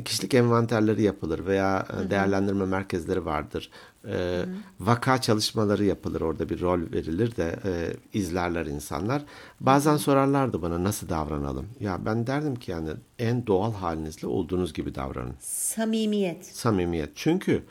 kişilik 0.05 0.35
envanterleri 0.35 1.03
yapılır 1.03 1.47
veya 1.47 1.87
e, 2.07 2.11
değerlendirme 2.11 2.65
merkezleri 2.65 3.25
vardır. 3.25 3.71
E, 4.11 4.45
vaka 4.81 5.21
çalışmaları 5.21 5.85
yapılır. 5.85 6.21
Orada 6.21 6.49
bir 6.49 6.61
rol 6.61 6.81
verilir 6.93 7.37
de 7.37 7.57
e, 7.65 7.93
izlerler 8.19 8.67
insanlar. 8.67 9.23
Bazen 9.61 9.97
sorarlardı 9.97 10.63
bana 10.63 10.85
nasıl 10.85 11.09
davranalım. 11.09 11.67
Ya 11.81 11.99
ben 12.07 12.27
derdim 12.27 12.55
ki 12.57 12.71
yani 12.71 12.91
en 13.19 13.47
doğal 13.47 13.73
halinizle 13.73 14.27
olduğunuz 14.29 14.73
gibi 14.73 14.95
davranın. 14.95 15.35
Samimiyet. 15.41 16.47
Samimiyet. 16.47 17.11
Çünkü 17.15 17.63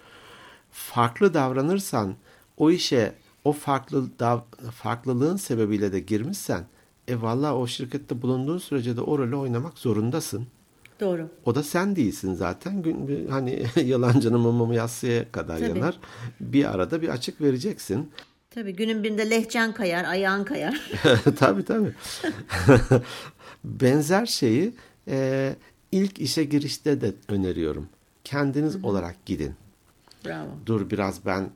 farklı 0.71 1.33
davranırsan 1.33 2.15
o 2.57 2.71
işe 2.71 3.15
o 3.43 3.51
farklı 3.53 4.09
dav- 4.19 4.71
farklılığın 4.71 5.37
sebebiyle 5.37 5.91
de 5.91 5.99
girmişsen 5.99 6.63
e 7.07 7.21
valla 7.21 7.55
o 7.55 7.67
şirkette 7.67 8.21
bulunduğun 8.21 8.57
sürece 8.57 8.97
de 8.97 9.01
o 9.01 9.19
rolü 9.19 9.35
oynamak 9.35 9.77
zorundasın. 9.77 10.47
Doğru. 10.99 11.29
O 11.45 11.55
da 11.55 11.63
sen 11.63 11.95
değilsin 11.95 12.33
zaten. 12.33 12.81
Gün, 12.81 13.27
hani 13.29 13.63
yalancının 13.85 14.39
mumu 14.39 14.73
yassıya 14.73 15.31
kadar 15.31 15.59
Tabii. 15.59 15.69
yanar. 15.79 15.99
Bir 16.39 16.65
arada 16.75 17.01
bir 17.01 17.09
açık 17.09 17.41
vereceksin. 17.41 18.11
Tabii 18.49 18.75
günün 18.75 19.03
birinde 19.03 19.29
lehcen 19.29 19.73
kayar, 19.73 20.03
ayağın 20.05 20.43
kayar. 20.43 20.91
tabii 21.39 21.65
tabii. 21.65 21.91
Benzer 23.63 24.25
şeyi 24.25 24.73
e, 25.07 25.55
ilk 25.91 26.19
işe 26.19 26.43
girişte 26.43 27.01
de 27.01 27.13
öneriyorum. 27.27 27.89
Kendiniz 28.23 28.83
olarak 28.83 29.25
gidin. 29.25 29.53
Bravo. 30.25 30.47
dur 30.65 30.89
biraz 30.89 31.25
ben 31.25 31.49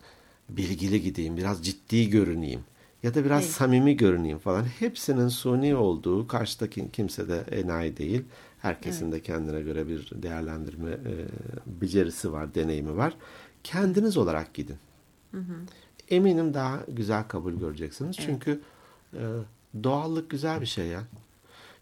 bilgili 0.49 1.01
gideyim, 1.01 1.37
biraz 1.37 1.65
ciddi 1.65 2.09
görüneyim. 2.09 2.61
ya 3.03 3.15
da 3.15 3.25
biraz 3.25 3.43
Evet. 3.43 3.51
samimi 3.53 3.97
görüneyim 3.97 4.37
falan. 4.39 4.63
Hepsinin 4.79 5.27
suni 5.27 5.75
olduğu, 5.75 6.27
karşıdaki 6.27 6.85
kimse 6.93 7.27
de 7.29 7.43
enayi 7.51 7.97
değil. 7.97 8.21
Herkesin 8.59 9.11
de 9.11 9.21
kendine 9.21 9.61
göre 9.61 9.87
bir 9.87 10.09
değerlendirme 10.13 10.91
e, 10.91 11.13
becerisi 11.65 12.31
var, 12.31 12.55
deneyimi 12.55 12.97
var. 12.97 13.13
Kendiniz 13.63 14.17
olarak 14.17 14.53
gidin. 14.53 14.77
Eminim 16.09 16.53
daha 16.53 16.79
güzel 16.87 17.23
kabul 17.23 17.53
göreceksiniz. 17.53 18.17
Çünkü 18.19 18.61
e, 19.13 19.23
doğallık 19.83 20.29
güzel 20.29 20.61
bir 20.61 20.65
şey 20.65 20.87
ya. 20.87 21.03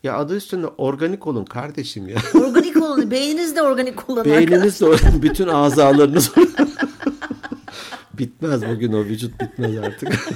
Ya 0.04 0.18
adı 0.18 0.36
üstünde 0.36 0.68
organik 0.68 1.28
olun 1.28 1.46
kardeşim 1.46 2.08
ya. 2.08 2.18
Organik 2.34 2.78
olun. 2.78 3.12
Beyniniz 3.12 3.56
de 3.56 3.62
organik 3.62 3.98
kullanın. 3.98 4.32
Beyniniz 4.32 4.82
de 4.82 4.86
bütün 5.22 5.48
azalarınız 5.48 6.32
bitmez 8.13 8.62
bugün 8.68 8.94
o 8.94 9.04
vücut 9.04 9.42
bitmez 9.42 9.78
artık. 9.78 10.30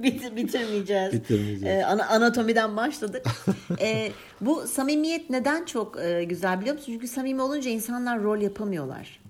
Bit- 0.02 0.36
bitirmeyeceğiz. 0.36 1.12
Bitirmeyeceğiz. 1.12 1.64
Ee, 1.80 1.84
ana- 1.84 2.06
anatomiden 2.08 2.76
başladık. 2.76 3.26
Ee, 3.80 4.12
bu 4.40 4.66
samimiyet 4.66 5.30
neden 5.30 5.64
çok 5.64 6.00
e, 6.00 6.24
güzel 6.24 6.60
biliyor 6.60 6.74
musun? 6.76 6.92
Çünkü 6.92 7.08
samimi 7.08 7.42
olunca 7.42 7.70
insanlar 7.70 8.22
rol 8.22 8.40
yapamıyorlar. 8.40 9.20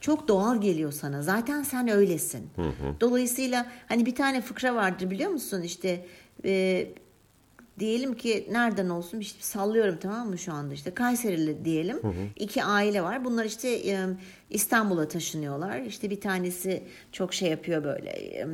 Çok 0.00 0.28
doğal 0.28 0.60
geliyor 0.60 0.92
sana. 0.92 1.22
Zaten 1.22 1.62
sen 1.62 1.88
öylesin. 1.88 2.48
Dolayısıyla 3.00 3.66
hani 3.88 4.06
bir 4.06 4.14
tane 4.14 4.40
fıkra 4.40 4.74
vardır 4.74 5.10
biliyor 5.10 5.30
musun? 5.30 5.62
İşte 5.62 6.06
e, 6.44 6.86
diyelim 7.78 8.14
ki 8.14 8.48
nereden 8.50 8.88
olsun 8.88 9.20
işte 9.20 9.38
sallıyorum 9.42 9.96
tamam 10.00 10.28
mı 10.28 10.38
şu 10.38 10.52
anda 10.52 10.74
işte 10.74 10.94
Kayserili 10.94 11.64
diyelim. 11.64 12.00
İki 12.36 12.64
aile 12.64 13.02
var. 13.02 13.24
Bunlar 13.24 13.44
işte 13.44 13.68
e, 13.90 13.98
İstanbul'a 14.50 15.08
taşınıyorlar. 15.08 15.80
İşte 15.80 16.10
bir 16.10 16.20
tanesi 16.20 16.82
çok 17.12 17.34
şey 17.34 17.50
yapıyor 17.50 17.84
böyle 17.84 18.10
e, 18.10 18.46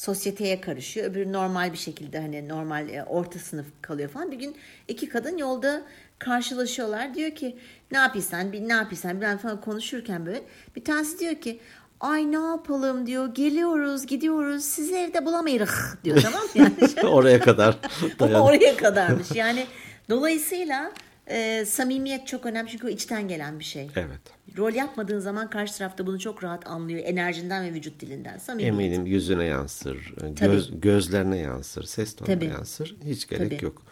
sosyeteye 0.00 0.60
karışıyor. 0.60 1.10
Öbürü 1.10 1.32
normal 1.32 1.72
bir 1.72 1.78
şekilde 1.78 2.20
hani 2.20 2.48
normal 2.48 2.88
e, 2.88 3.04
orta 3.04 3.38
sınıf 3.38 3.66
kalıyor 3.82 4.08
falan. 4.08 4.30
Bir 4.30 4.38
gün 4.38 4.56
iki 4.88 5.08
kadın 5.08 5.36
yolda 5.36 5.82
karşılaşıyorlar. 6.18 7.14
Diyor 7.14 7.30
ki 7.30 7.56
ne 7.92 7.98
yapıyorsun 7.98 8.52
bir 8.52 8.68
ne 8.68 8.72
yapıyorsun 8.72 9.20
bir 9.20 9.38
falan 9.38 9.60
konuşurken 9.60 10.26
böyle 10.26 10.42
bir 10.76 10.84
tanesi 10.84 11.18
diyor 11.18 11.34
ki 11.34 11.60
Ay 12.00 12.32
ne 12.32 12.36
yapalım 12.36 13.06
diyor. 13.06 13.34
Geliyoruz, 13.34 14.06
gidiyoruz. 14.06 14.64
Sizi 14.64 14.96
evde 14.96 15.26
bulamayırız 15.26 15.94
diyor 16.04 16.22
tamam 16.22 16.42
mı? 16.42 16.48
Yani 16.54 17.06
Oraya 17.08 17.40
kadar. 17.40 17.76
Oraya 18.20 18.76
kadarmış. 18.76 19.26
Yani 19.34 19.66
dolayısıyla 20.10 20.92
e, 21.30 21.64
samimiyet 21.64 22.26
çok 22.26 22.46
önemli 22.46 22.70
çünkü 22.70 22.86
o 22.86 22.90
içten 22.90 23.28
gelen 23.28 23.58
bir 23.58 23.64
şey. 23.64 23.90
Evet. 23.96 24.20
Rol 24.58 24.72
yapmadığın 24.74 25.18
zaman 25.18 25.50
karşı 25.50 25.78
tarafta 25.78 26.06
bunu 26.06 26.18
çok 26.20 26.44
rahat 26.44 26.66
anlıyor. 26.66 27.00
Enerjinden 27.04 27.64
ve 27.64 27.72
vücut 27.74 28.00
dilinden. 28.00 28.38
Samimiyet. 28.38 28.72
Eminim 28.74 29.06
yüzüne 29.06 29.44
yansır, 29.44 30.14
Tabii. 30.20 30.34
göz, 30.52 30.80
gözlerine 30.80 31.38
yansır, 31.38 31.84
ses 31.84 32.16
tonuna 32.16 32.34
Tabii. 32.34 32.44
yansır. 32.44 32.96
Hiç 33.04 33.28
gerek 33.28 33.50
Tabii. 33.50 33.64
yok. 33.64 33.82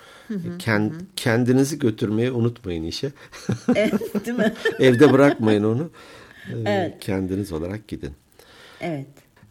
Kend, 0.59 0.92
kendinizi 1.16 1.79
götürmeyi 1.79 2.31
unutmayın 2.31 2.85
işe. 2.85 3.12
Evet, 3.74 4.27
değil 4.27 4.38
mi? 4.38 4.55
Evde 4.79 5.12
bırakmayın 5.12 5.64
onu. 5.64 5.90
Ee, 6.51 6.55
Evet. 6.66 6.94
Kendiniz 7.01 7.53
olarak 7.53 7.88
gidin. 7.88 8.12
Evet. 8.81 9.07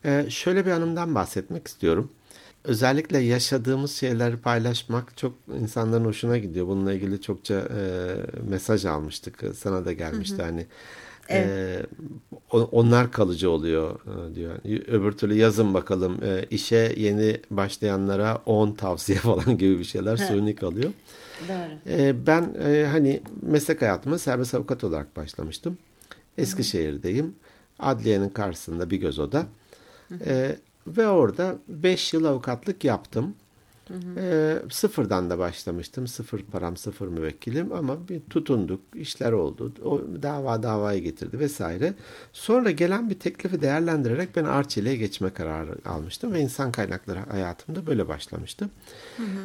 Ee, 0.06 0.26
şöyle 0.30 0.66
bir 0.66 0.72
anımdan 0.72 1.16
bahsetmek 1.16 1.68
istiyorum. 1.68 2.12
Özellikle 2.68 3.18
yaşadığımız 3.18 3.92
şeyleri 3.92 4.38
paylaşmak 4.38 5.18
çok 5.18 5.34
insanların 5.62 6.06
hoşuna 6.06 6.38
gidiyor. 6.38 6.68
Bununla 6.68 6.94
ilgili 6.94 7.22
çokça 7.22 7.54
e, 7.54 7.82
mesaj 8.50 8.86
almıştık. 8.86 9.44
Sana 9.58 9.86
da 9.86 9.94
gelmişti 9.94 10.42
hani. 10.42 10.66
e, 11.32 11.86
o- 12.52 12.70
onlar 12.72 13.12
kalıcı 13.12 13.50
oluyor 13.50 14.00
e, 14.32 14.36
diyor. 14.36 14.56
Öbür 14.88 15.12
türlü 15.12 15.34
yazın 15.34 15.74
bakalım 15.74 16.24
e, 16.24 16.46
işe 16.50 16.94
yeni 16.98 17.42
başlayanlara 17.52 18.42
10 18.46 18.72
tavsiye 18.72 19.18
falan 19.20 19.58
gibi 19.58 19.80
bir 19.80 19.84
şeyler 19.84 20.18
suni 20.18 20.56
kalıyor. 20.56 20.92
Doğru. 21.48 21.94
E, 21.94 22.28
ben 22.28 22.56
e, 22.66 22.86
hani 22.92 23.22
meslek 23.42 23.82
hayatıma 23.82 24.18
serbest 24.18 24.56
avukat 24.56 24.84
olarak 24.84 25.16
başlamıştım. 25.16 25.78
Eskişehir'deyim. 26.38 27.36
Adliyenin 27.80 28.30
karşısında 28.30 28.90
bir 28.90 28.98
göz 28.98 29.20
oda. 29.20 29.46
E, 30.26 30.56
ve 30.88 31.08
orada 31.08 31.56
5 31.68 32.14
yıl 32.14 32.26
avukatlık 32.26 32.84
yaptım. 32.84 33.36
E, 34.18 34.56
sıfırdan 34.70 35.30
da 35.30 35.40
başlamıştım. 35.40 36.08
Sıfır 36.08 36.42
param, 36.42 36.78
sıfır 36.78 37.08
müvekkilim 37.08 37.74
ama 37.74 38.08
bir 38.10 38.22
tutunduk, 38.22 38.80
işler 38.96 39.32
oldu. 39.32 39.74
O 39.86 40.02
dava 40.24 40.64
davaya 40.64 41.00
getirdi 41.00 41.40
vesaire. 41.40 41.94
Sonra 42.34 42.72
gelen 42.72 43.10
bir 43.10 43.20
teklifi 43.20 43.62
değerlendirerek 43.62 44.36
ben 44.36 44.44
Arçelik'e 44.44 44.96
geçme 44.96 45.30
kararı 45.30 45.76
almıştım 45.86 46.34
ve 46.34 46.40
insan 46.40 46.72
kaynakları 46.72 47.20
hayatımda 47.20 47.88
böyle 47.88 48.08
başlamıştı. 48.08 48.70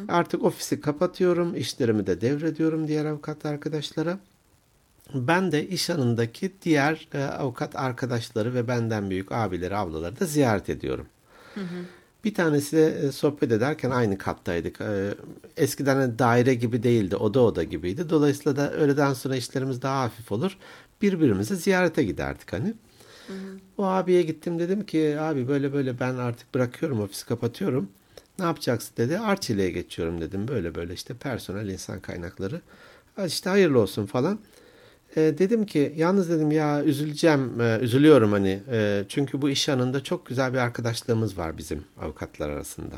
Artık 0.07 0.43
ofisi 0.43 0.81
kapatıyorum, 0.81 1.55
işlerimi 1.55 2.07
de 2.07 2.21
devrediyorum 2.21 2.87
diğer 2.87 3.05
avukat 3.05 3.45
arkadaşlara. 3.45 4.19
Ben 5.13 5.51
de 5.51 5.67
iş 5.67 5.89
yanındaki 5.89 6.51
diğer 6.61 7.07
e, 7.13 7.23
avukat 7.23 7.75
arkadaşları 7.75 8.53
ve 8.53 8.67
benden 8.67 9.09
büyük 9.09 9.31
abileri, 9.31 9.75
ablaları 9.75 10.19
da 10.19 10.25
ziyaret 10.25 10.69
ediyorum. 10.69 11.05
Bir 12.23 12.33
tanesiyle 12.33 12.85
e, 13.07 13.11
sohbet 13.11 13.51
ederken 13.51 13.89
aynı 13.91 14.17
kattaydık. 14.17 14.81
E, 14.81 15.13
Eskiden 15.57 15.95
hani 15.95 16.19
daire 16.19 16.53
gibi 16.53 16.83
değildi, 16.83 17.15
oda 17.15 17.39
oda 17.39 17.63
gibiydi. 17.63 18.09
Dolayısıyla 18.09 18.55
da 18.55 18.73
öğleden 18.73 19.13
sonra 19.13 19.35
işlerimiz 19.35 19.81
daha 19.81 20.01
hafif 20.03 20.31
olur. 20.31 20.57
Birbirimizi 21.01 21.55
ziyarete 21.55 22.03
giderdik 22.03 22.53
hani. 22.53 22.73
O 23.77 23.83
abiye 23.85 24.21
gittim 24.21 24.59
dedim 24.59 24.85
ki 24.85 25.17
abi 25.19 25.47
böyle 25.47 25.73
böyle 25.73 25.99
ben 25.99 26.15
artık 26.15 26.53
bırakıyorum 26.53 27.01
ofisi 27.01 27.25
kapatıyorum. 27.25 27.89
Ne 28.39 28.45
yapacaksın 28.45 28.93
dedi. 28.97 29.19
Arçelik'e 29.19 29.69
geçiyorum 29.69 30.21
dedim. 30.21 30.47
Böyle 30.47 30.75
böyle 30.75 30.93
işte 30.93 31.13
personel 31.13 31.69
insan 31.69 31.99
kaynakları. 31.99 32.61
İşte 33.25 33.49
hayırlı 33.49 33.79
olsun 33.79 34.05
falan. 34.05 34.39
E, 35.15 35.21
dedim 35.37 35.65
ki 35.65 35.93
yalnız 35.95 36.29
dedim 36.29 36.51
ya 36.51 36.83
üzüleceğim, 36.83 37.61
e, 37.61 37.79
üzülüyorum 37.81 38.31
hani. 38.31 38.59
E, 38.71 39.05
çünkü 39.09 39.41
bu 39.41 39.49
iş 39.49 39.67
yanında 39.67 40.03
çok 40.03 40.25
güzel 40.25 40.53
bir 40.53 40.57
arkadaşlığımız 40.57 41.37
var 41.37 41.57
bizim 41.57 41.83
avukatlar 42.01 42.49
arasında. 42.49 42.95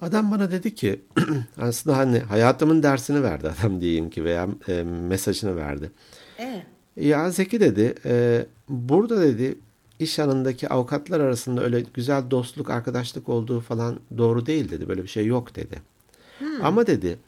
Adam 0.00 0.30
bana 0.30 0.50
dedi 0.50 0.74
ki 0.74 1.00
aslında 1.58 1.96
hani 1.96 2.18
hayatımın 2.18 2.82
dersini 2.82 3.22
verdi 3.22 3.48
adam 3.58 3.80
diyeyim 3.80 4.10
ki 4.10 4.24
veya 4.24 4.48
e, 4.68 4.82
mesajını 4.82 5.56
verdi. 5.56 5.90
Evet. 6.38 6.62
Ya 6.96 7.30
Zeki 7.30 7.60
dedi 7.60 7.94
e, 8.04 8.46
burada 8.68 9.20
dedi 9.22 9.58
iş 9.98 10.18
yanındaki 10.18 10.68
avukatlar 10.68 11.20
arasında 11.20 11.64
öyle 11.64 11.84
güzel 11.94 12.30
dostluk 12.30 12.70
arkadaşlık 12.70 13.28
olduğu 13.28 13.60
falan 13.60 14.00
doğru 14.18 14.46
değil 14.46 14.70
dedi. 14.70 14.88
Böyle 14.88 15.02
bir 15.02 15.08
şey 15.08 15.26
yok 15.26 15.56
dedi. 15.56 15.82
Ama 16.62 16.86
dedi 16.86 17.18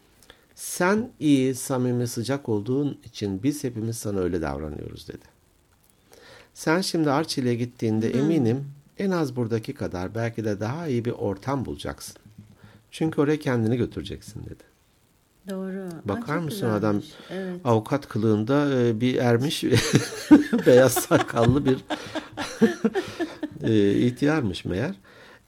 sen 0.58 1.10
iyi 1.20 1.54
samimi 1.54 2.06
sıcak 2.06 2.48
olduğun 2.48 2.98
için 3.04 3.42
biz 3.42 3.64
hepimiz 3.64 3.98
sana 3.98 4.20
öyle 4.20 4.42
davranıyoruz 4.42 5.08
dedi. 5.08 5.24
Sen 6.54 6.80
şimdi 6.80 7.10
Arçelik'e 7.10 7.54
gittiğinde 7.54 8.10
eminim 8.10 8.64
en 8.98 9.10
az 9.10 9.36
buradaki 9.36 9.74
kadar 9.74 10.14
belki 10.14 10.44
de 10.44 10.60
daha 10.60 10.86
iyi 10.86 11.04
bir 11.04 11.10
ortam 11.10 11.64
bulacaksın. 11.64 12.16
Çünkü 12.90 13.20
oraya 13.20 13.38
kendini 13.38 13.76
götüreceksin 13.76 14.44
dedi. 14.44 14.62
Doğru. 15.50 15.88
Bakar 16.04 16.38
mısın 16.38 16.70
adam. 16.70 17.02
Evet. 17.30 17.60
avukat 17.64 18.08
kılığında 18.08 18.80
e, 18.80 19.00
bir 19.00 19.14
ermiş 19.14 19.64
beyaz 20.66 20.92
sakallı 20.92 21.64
bir 21.64 21.78
e, 23.62 23.92
ihtiyarmış 23.92 24.64
meğer. 24.64 24.94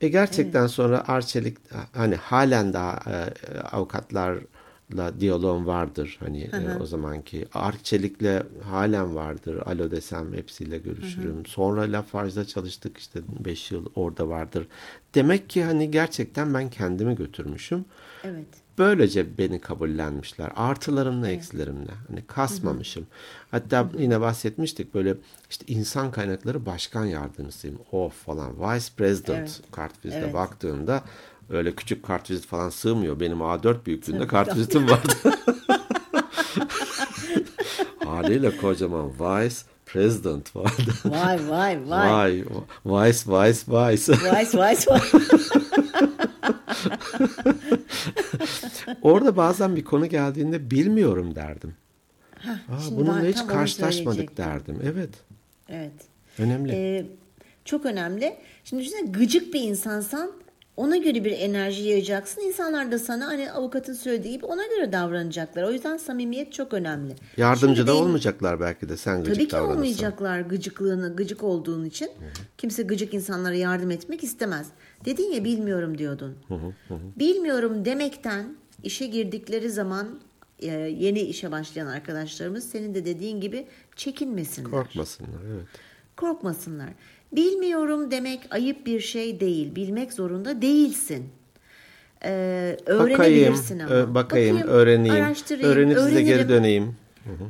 E 0.01 0.09
gerçekten 0.09 0.67
sonra 0.67 1.09
Arçelik 1.09 1.59
hani 1.93 2.17
halen 2.17 2.73
daha 2.73 2.93
e, 2.93 3.35
avukatlarla 4.91 5.21
diyaloğum 5.21 5.67
vardır. 5.67 6.17
Hani 6.21 6.41
e, 6.43 6.79
o 6.81 6.87
zamanki 6.87 7.47
Arçelik'le 7.55 8.43
halen 8.71 9.15
vardır. 9.15 9.63
Alo 9.67 9.91
desem 9.91 10.33
hepsiyle 10.33 10.79
görüşürüm. 10.79 11.47
Sonra 11.47 11.83
Lafarge'da 11.83 12.45
çalıştık 12.45 12.99
işte 12.99 13.21
5 13.45 13.71
yıl 13.71 13.87
orada 13.95 14.29
vardır. 14.29 14.67
Demek 15.15 15.51
ki 15.51 15.65
hani 15.65 15.91
gerçekten 15.91 16.55
ben 16.55 16.71
kendimi 16.71 17.15
götürmüşüm. 17.17 17.85
Evet. 18.25 18.47
Böylece 18.79 19.39
beni 19.39 19.61
kabullenmişler. 19.61 20.53
Artılarımla 20.57 21.29
eksilerimle. 21.29 21.93
Hani 22.09 22.23
kasmamışım. 22.27 23.07
Hatta 23.51 23.89
yine 23.99 24.21
bahsetmiştik 24.21 24.95
böyle 24.95 25.15
işte 25.51 25.65
insan 25.69 26.11
kaynakları 26.11 26.67
başkan 26.67 27.05
yardımcısıyım. 27.05 27.79
Of 27.93 28.15
falan. 28.25 28.53
Vice 28.61 28.87
President 28.97 29.39
Evet. 29.39 29.61
kartvizite 29.73 30.21
Evet. 30.25 30.35
baktığında 30.35 31.03
öyle 31.51 31.75
küçük 31.75 32.03
kartvizit 32.03 32.47
falan 32.47 32.69
sığmıyor. 32.71 33.21
Benim 33.21 33.39
A4 33.39 33.87
büyüklüğünde 33.87 34.27
kartvizitim 34.27 34.89
vardı. 34.91 35.13
Haliyle 38.05 38.57
kocaman 38.57 39.11
Vice 39.11 39.57
President 39.87 40.57
vardı. 40.57 40.93
Vay 41.05 41.49
vay 41.49 41.91
vay. 41.91 42.45
Vay, 42.85 43.11
Vice, 43.11 43.25
Vice, 43.27 43.63
Vice. 43.69 44.13
Vay 44.33 44.47
vay 44.55 44.77
vay. 44.89 45.01
Orada 49.03 49.37
bazen 49.37 49.77
bir 49.77 49.85
konu 49.85 50.07
geldiğinde 50.07 50.71
bilmiyorum 50.71 51.35
derdim. 51.35 51.75
Aa, 52.49 52.81
şimdi 52.85 53.01
bununla 53.01 53.23
hiç 53.25 53.47
karşılaşmadık 53.47 54.37
derdim. 54.37 54.81
Evet. 54.85 55.11
Evet. 55.69 55.93
Önemli. 56.39 56.73
Ee, 56.73 57.07
çok 57.65 57.87
önemli. 57.87 58.37
Şimdi 58.65 58.83
düşünsene 58.83 59.11
gıcık 59.11 59.55
bir 59.55 59.61
insansan 59.61 60.31
Ona 60.81 60.97
göre 60.97 61.25
bir 61.25 61.31
enerji 61.33 61.83
yayacaksın. 61.83 62.41
İnsanlar 62.43 62.93
da 62.93 62.99
sana 62.99 63.27
hani 63.27 63.53
avukatın 63.53 63.95
söylediği 63.95 64.33
gibi 64.35 64.47
ona 64.47 64.67
göre 64.67 64.93
davranacaklar. 64.93 65.63
O 65.63 65.73
yüzden 65.73 65.97
samimiyet 65.97 66.53
çok 66.53 66.73
önemli. 66.75 67.15
Yardımcı 67.37 67.77
Şimdi 67.77 67.87
da 67.89 67.93
benim- 67.93 68.05
olmayacaklar 68.05 68.61
belki 68.61 68.89
de 68.89 68.97
sen 68.97 69.19
gıcık 69.19 69.35
Tabii 69.35 69.47
ki 69.47 69.53
davranırsan. 69.53 69.77
olmayacaklar 69.77 70.41
gıcıklığını, 70.41 71.17
gıcık 71.17 71.43
olduğun 71.43 71.85
için. 71.85 72.11
Kimse 72.59 72.83
gıcık 72.83 73.15
insanlara 73.15 73.55
yardım 73.55 73.91
etmek 73.91 74.25
istemez. 74.25 74.67
Dedin 75.05 75.33
ya 75.33 75.45
bilmiyorum 75.45 75.99
diyordun. 75.99 76.37
Bilmiyorum 77.19 77.85
demekten 77.85 78.57
işe 78.83 79.07
girdikleri 79.07 79.71
zaman 79.71 80.09
e, 80.59 80.67
yeni 80.77 81.21
işe 81.21 81.51
başlayan 81.51 81.87
arkadaşlarımız 81.87 82.71
senin 82.71 82.95
de 82.95 83.05
dediğin 83.05 83.41
gibi 83.41 83.67
çekinmesinler. 83.97 84.71
Korkmasınlar 84.71 85.41
evet. 85.55 85.67
Korkmasınlar. 86.17 86.89
Bilmiyorum 87.33 88.11
demek 88.11 88.41
ayıp 88.51 88.87
bir 88.87 89.01
şey 89.01 89.41
değil. 89.41 89.75
Bilmek 89.75 90.13
zorunda 90.13 90.63
değilsin. 90.63 91.29
Ee, 92.25 92.77
öğrenebilirsin 92.87 93.79
ama. 93.79 93.95
ö- 93.95 94.15
bakayım, 94.15 94.59
öğreneyim. 94.59 95.15
araştırayım, 95.25 95.71
Öğrenip 95.71 95.99
size 95.99 96.23
geri 96.23 96.35
öğrenirim. 96.35 96.49
döneyim. 96.49 96.97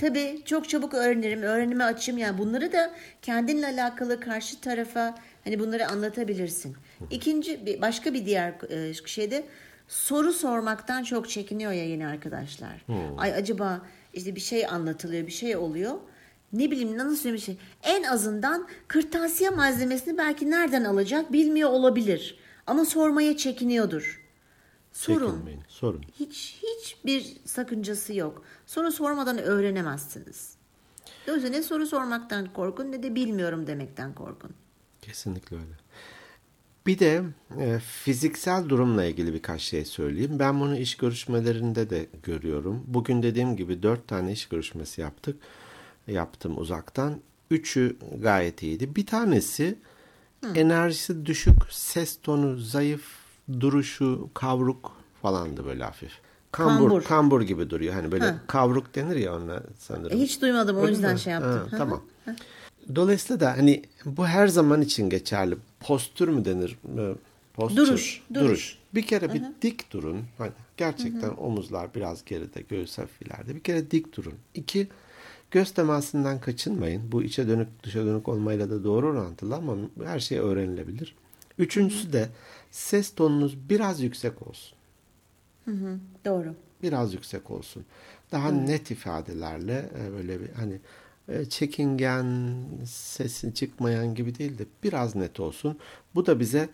Tabii 0.00 0.40
çok 0.44 0.68
çabuk 0.68 0.94
öğrenirim, 0.94 1.42
öğrenime 1.42 1.84
açım 1.84 2.18
yani 2.18 2.38
bunları 2.38 2.72
da 2.72 2.90
kendinle 3.22 3.66
alakalı 3.66 4.20
karşı 4.20 4.60
tarafa 4.60 5.14
hani 5.44 5.58
bunları 5.58 5.88
anlatabilirsin. 5.88 6.76
İkinci 7.10 7.78
başka 7.82 8.14
bir 8.14 8.26
diğer 8.26 8.54
e, 8.70 8.94
şeyde 9.06 9.44
soru 9.88 10.32
sormaktan 10.32 11.02
çok 11.02 11.28
çekiniyor 11.28 11.72
ya 11.72 11.84
yeni 11.88 12.06
arkadaşlar. 12.06 12.84
Ay 13.18 13.34
acaba 13.34 13.82
işte 14.14 14.34
bir 14.36 14.40
şey 14.40 14.66
anlatılıyor, 14.66 15.26
bir 15.26 15.32
şey 15.32 15.56
oluyor. 15.56 15.94
Ne 16.52 16.70
bileyim 16.70 16.98
nasıl 16.98 17.16
söyleyeyim 17.16 17.44
şey. 17.44 17.56
En 17.82 18.02
azından 18.02 18.68
kırtasiye 18.88 19.50
malzemesini 19.50 20.18
belki 20.18 20.50
nereden 20.50 20.84
alacak 20.84 21.32
bilmiyor 21.32 21.70
olabilir. 21.70 22.38
Ama 22.66 22.84
sormaya 22.84 23.36
çekiniyordur. 23.36 24.20
Sorun. 24.92 25.30
Çekinmeyin. 25.30 25.62
Sorun. 25.68 26.04
Hiç 26.20 26.58
hiçbir 26.62 27.36
sakıncası 27.44 28.14
yok. 28.14 28.42
Soru 28.66 28.92
sormadan 28.92 29.38
öğrenemezsiniz. 29.38 30.54
Yüzden 31.26 31.52
ne 31.52 31.62
soru 31.62 31.86
sormaktan 31.86 32.52
korkun 32.52 32.92
ne 32.92 33.02
de 33.02 33.14
bilmiyorum 33.14 33.66
demekten 33.66 34.14
korkun. 34.14 34.50
Kesinlikle 35.02 35.56
öyle. 35.56 35.74
Bir 36.86 36.98
de 36.98 37.22
e, 37.58 37.78
fiziksel 37.78 38.68
durumla 38.68 39.04
ilgili 39.04 39.34
birkaç 39.34 39.62
şey 39.62 39.84
söyleyeyim. 39.84 40.38
Ben 40.38 40.60
bunu 40.60 40.76
iş 40.76 40.96
görüşmelerinde 40.96 41.90
de 41.90 42.06
görüyorum. 42.22 42.84
Bugün 42.86 43.22
dediğim 43.22 43.56
gibi 43.56 43.82
dört 43.82 44.08
tane 44.08 44.32
iş 44.32 44.48
görüşmesi 44.48 45.00
yaptık. 45.00 45.36
Yaptım 46.06 46.58
uzaktan. 46.58 47.20
Üçü 47.50 47.96
gayet 48.22 48.62
iyiydi. 48.62 48.96
Bir 48.96 49.06
tanesi 49.06 49.78
enerjisi 50.54 51.26
düşük, 51.26 51.56
ses 51.70 52.18
tonu 52.22 52.56
zayıf, 52.56 53.04
duruşu 53.60 54.28
kavruk 54.34 54.92
falandı 55.22 55.64
böyle 55.64 55.84
hafif. 55.84 56.12
Kambur, 56.52 56.88
Kambur. 56.88 57.02
kambur 57.04 57.42
gibi 57.42 57.70
duruyor. 57.70 57.94
Hani 57.94 58.12
böyle 58.12 58.24
Ha. 58.24 58.40
kavruk 58.46 58.94
denir 58.94 59.16
ya 59.16 59.36
ona 59.36 59.62
sanırım. 59.78 60.18
E, 60.18 60.20
hiç 60.22 60.42
duymadım 60.42 60.76
o 60.76 60.88
yüzden 60.88 61.16
şey 61.16 61.32
yaptım. 61.32 61.68
Ha, 61.70 61.76
tamam. 61.78 62.02
Dolayısıyla 62.94 63.40
da 63.40 63.50
hani 63.58 63.82
bu 64.04 64.26
her 64.26 64.48
zaman 64.48 64.82
için 64.82 65.10
geçerli. 65.10 65.56
Postür 65.80 66.28
mü 66.28 66.44
denir? 66.44 66.78
Ee, 66.98 67.14
Posture. 67.54 67.76
Duruş, 67.86 68.22
duruş. 68.34 68.78
Bir 68.94 69.06
kere 69.06 69.34
bir 69.34 69.42
dik 69.62 69.92
durun. 69.92 70.22
Hani 70.38 70.52
gerçekten 70.76 71.30
omuzlar 71.36 71.94
biraz 71.94 72.24
geride, 72.24 72.60
göğüs 72.68 72.98
hafif 72.98 73.22
ileride. 73.22 73.54
Bir 73.54 73.60
kere 73.60 73.90
dik 73.90 74.16
durun. 74.16 74.34
İki, 74.54 74.88
göz 75.50 75.74
temasından 75.74 76.40
kaçınmayın. 76.40 77.12
Bu 77.12 77.22
içe 77.22 77.48
dönük, 77.48 77.84
dışa 77.84 78.06
dönük 78.06 78.28
olmayla 78.28 78.70
da 78.70 78.84
doğru 78.84 79.06
orantılı 79.06 79.54
ama 79.54 79.76
her 80.04 80.20
şey 80.20 80.38
öğrenilebilir. 80.38 81.16
Üçüncüsü 81.58 82.12
de 82.12 82.28
ses 82.70 83.14
tonunuz 83.14 83.68
biraz 83.68 84.00
yüksek 84.00 84.48
olsun. 84.48 84.78
Doğru. 86.24 86.54
Biraz 86.82 87.14
yüksek 87.14 87.50
olsun. 87.50 87.84
Daha 88.32 88.50
net 88.50 88.90
ifadelerle 88.90 89.90
e, 89.98 90.12
böyle 90.12 90.40
bir 90.40 90.48
hani 90.48 90.80
e, 91.28 91.44
çekingen, 91.44 92.56
sesi 92.86 93.54
çıkmayan 93.54 94.14
gibi 94.14 94.38
değil 94.38 94.58
de 94.58 94.64
biraz 94.82 95.14
net 95.14 95.40
olsun. 95.40 95.78
Bu 96.14 96.26
da 96.26 96.40
bize 96.40 96.68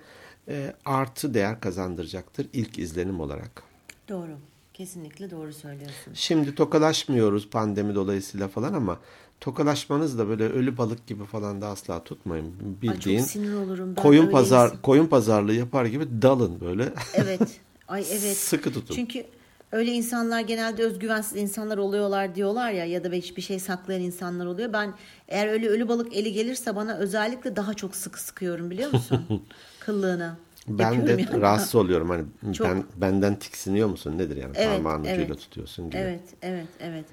e, 0.49 0.75
artı 0.85 1.35
değer 1.35 1.61
kazandıracaktır 1.61 2.49
ilk 2.53 2.79
izlenim 2.79 3.21
olarak. 3.21 3.63
Doğru. 4.09 4.39
Kesinlikle 4.77 5.31
doğru 5.31 5.53
söylüyorsun. 5.53 6.13
Şimdi 6.15 6.55
tokalaşmıyoruz 6.55 7.51
pandemi 7.51 7.95
dolayısıyla 7.95 8.49
falan 8.49 8.73
ama 8.73 8.99
tokalaşmanız 9.41 10.19
da 10.19 10.29
böyle 10.29 10.45
ölü 10.45 10.77
balık 10.79 11.07
gibi 11.07 11.25
falan 11.25 11.61
da 11.61 11.67
asla 11.67 12.05
tutmayın. 12.05 12.45
Ay 12.47 12.83
Bildiğin 12.83 13.19
çok 13.19 13.29
sinir 13.29 13.55
olurum. 13.55 13.97
Ben 13.97 14.03
koyun 14.03 14.31
pazar 14.31 14.67
insan- 14.67 14.83
koyun 14.83 15.07
pazarlığı 15.07 15.55
yapar 15.55 15.85
gibi 15.85 16.23
dalın 16.23 16.61
böyle. 16.61 16.93
Evet. 17.15 17.41
Ay 17.89 18.05
evet. 18.11 18.37
Sıkı 18.37 18.73
tutun. 18.73 18.95
Çünkü 18.95 19.27
öyle 19.73 19.93
insanlar 19.93 20.41
genelde 20.41 20.83
özgüvensiz 20.83 21.39
insanlar 21.39 21.79
oluyorlar 21.79 22.35
diyorlar 22.35 22.71
ya 22.71 22.85
ya 22.85 23.05
da 23.05 23.09
hiçbir 23.15 23.43
şey 23.43 23.59
saklayan 23.59 24.03
insanlar 24.03 24.47
oluyor. 24.47 24.73
Ben 24.73 24.95
eğer 25.29 25.49
öyle 25.49 25.69
ölü 25.69 25.89
balık 25.89 26.17
eli 26.17 26.33
gelirse 26.33 26.77
bana 26.77 26.97
özellikle 26.97 27.57
daha 27.57 27.75
çok 27.75 27.97
sıkı 27.97 28.23
sıkıyorum 28.23 28.71
biliyor 28.71 28.93
musun? 28.93 29.43
Kıllığına. 29.81 30.46
Ben 30.69 31.07
de 31.07 31.11
yani. 31.11 31.41
rahatsız 31.41 31.75
oluyorum. 31.75 32.11
Hani 32.11 32.25
Çok. 32.55 32.67
ben 32.67 32.85
benden 32.97 33.39
tiksiniyor 33.39 33.89
musun? 33.89 34.19
Nedir 34.19 34.37
yani? 34.37 34.53
Evet, 34.55 34.69
Parmağın 34.69 35.01
ucuyla 35.01 35.25
evet. 35.25 35.39
tutuyorsun 35.39 35.91
gibi. 35.91 35.97
Evet, 35.97 36.21
evet, 36.43 36.67
evet. 36.81 37.05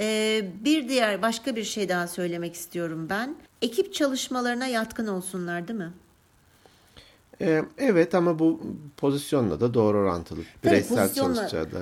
Ee, 0.00 0.44
bir 0.64 0.88
diğer 0.88 1.22
başka 1.22 1.56
bir 1.56 1.64
şey 1.64 1.88
daha 1.88 2.06
söylemek 2.08 2.54
istiyorum 2.54 3.06
ben. 3.10 3.36
Ekip 3.62 3.94
çalışmalarına 3.94 4.66
yatkın 4.66 5.06
olsunlar 5.06 5.68
değil 5.68 5.78
mi? 5.78 5.92
Ee, 7.40 7.62
evet 7.78 8.14
ama 8.14 8.38
bu 8.38 8.60
pozisyonla 8.96 9.60
da 9.60 9.74
doğru 9.74 9.98
orantılı. 9.98 10.40
Tabii, 10.62 10.72
Bireysel 10.72 10.96
pozisyonla- 10.98 11.34
çalışacağı 11.34 11.64
da 11.72 11.78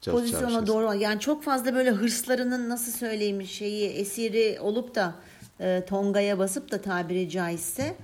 çalışacağı 0.00 0.14
bir 0.14 0.20
Pozisyona 0.20 0.58
şey. 0.58 0.66
doğru. 0.66 0.94
Yani 0.94 1.20
çok 1.20 1.42
fazla 1.42 1.74
böyle 1.74 1.90
hırslarının 1.90 2.68
nasıl 2.68 2.92
söyleyeyim 2.92 3.42
şeyi 3.46 3.88
esiri 3.88 4.58
olup 4.60 4.94
da 4.94 5.14
e, 5.60 5.84
tongaya 5.88 6.38
basıp 6.38 6.70
da 6.70 6.80
tabiri 6.80 7.28
caizse 7.30 7.94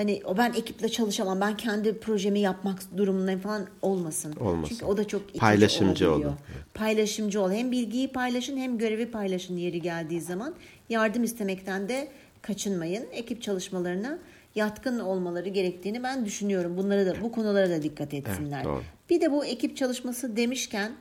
hani 0.00 0.22
o 0.24 0.36
ben 0.36 0.52
ekiple 0.52 0.88
çalışamam 0.88 1.40
ben 1.40 1.56
kendi 1.56 1.98
projemi 1.98 2.40
yapmak 2.40 2.96
durumundayım 2.96 3.40
falan 3.40 3.66
olmasın. 3.82 4.36
Olmasın. 4.40 4.74
Çünkü 4.74 4.84
o 4.84 4.96
da 4.96 5.08
çok 5.08 5.34
Paylaşımcı 5.34 6.12
olun. 6.12 6.34
Paylaşımcı 6.74 7.42
ol. 7.42 7.50
Hem 7.50 7.72
bilgiyi 7.72 8.08
paylaşın 8.08 8.56
hem 8.56 8.78
görevi 8.78 9.10
paylaşın 9.10 9.56
yeri 9.56 9.82
geldiği 9.82 10.20
zaman. 10.20 10.54
Yardım 10.88 11.24
istemekten 11.24 11.88
de 11.88 12.08
kaçınmayın. 12.42 13.06
Ekip 13.12 13.42
çalışmalarına 13.42 14.18
yatkın 14.54 14.98
olmaları 14.98 15.48
gerektiğini 15.48 16.02
ben 16.02 16.26
düşünüyorum. 16.26 16.76
Bunları 16.76 17.06
da 17.06 17.14
bu 17.22 17.32
konulara 17.32 17.70
da 17.70 17.82
dikkat 17.82 18.14
etsinler. 18.14 18.64
doğru. 18.64 18.82
Bir 19.10 19.20
de 19.20 19.32
bu 19.32 19.44
ekip 19.44 19.76
çalışması 19.76 20.36
demişken 20.36 20.92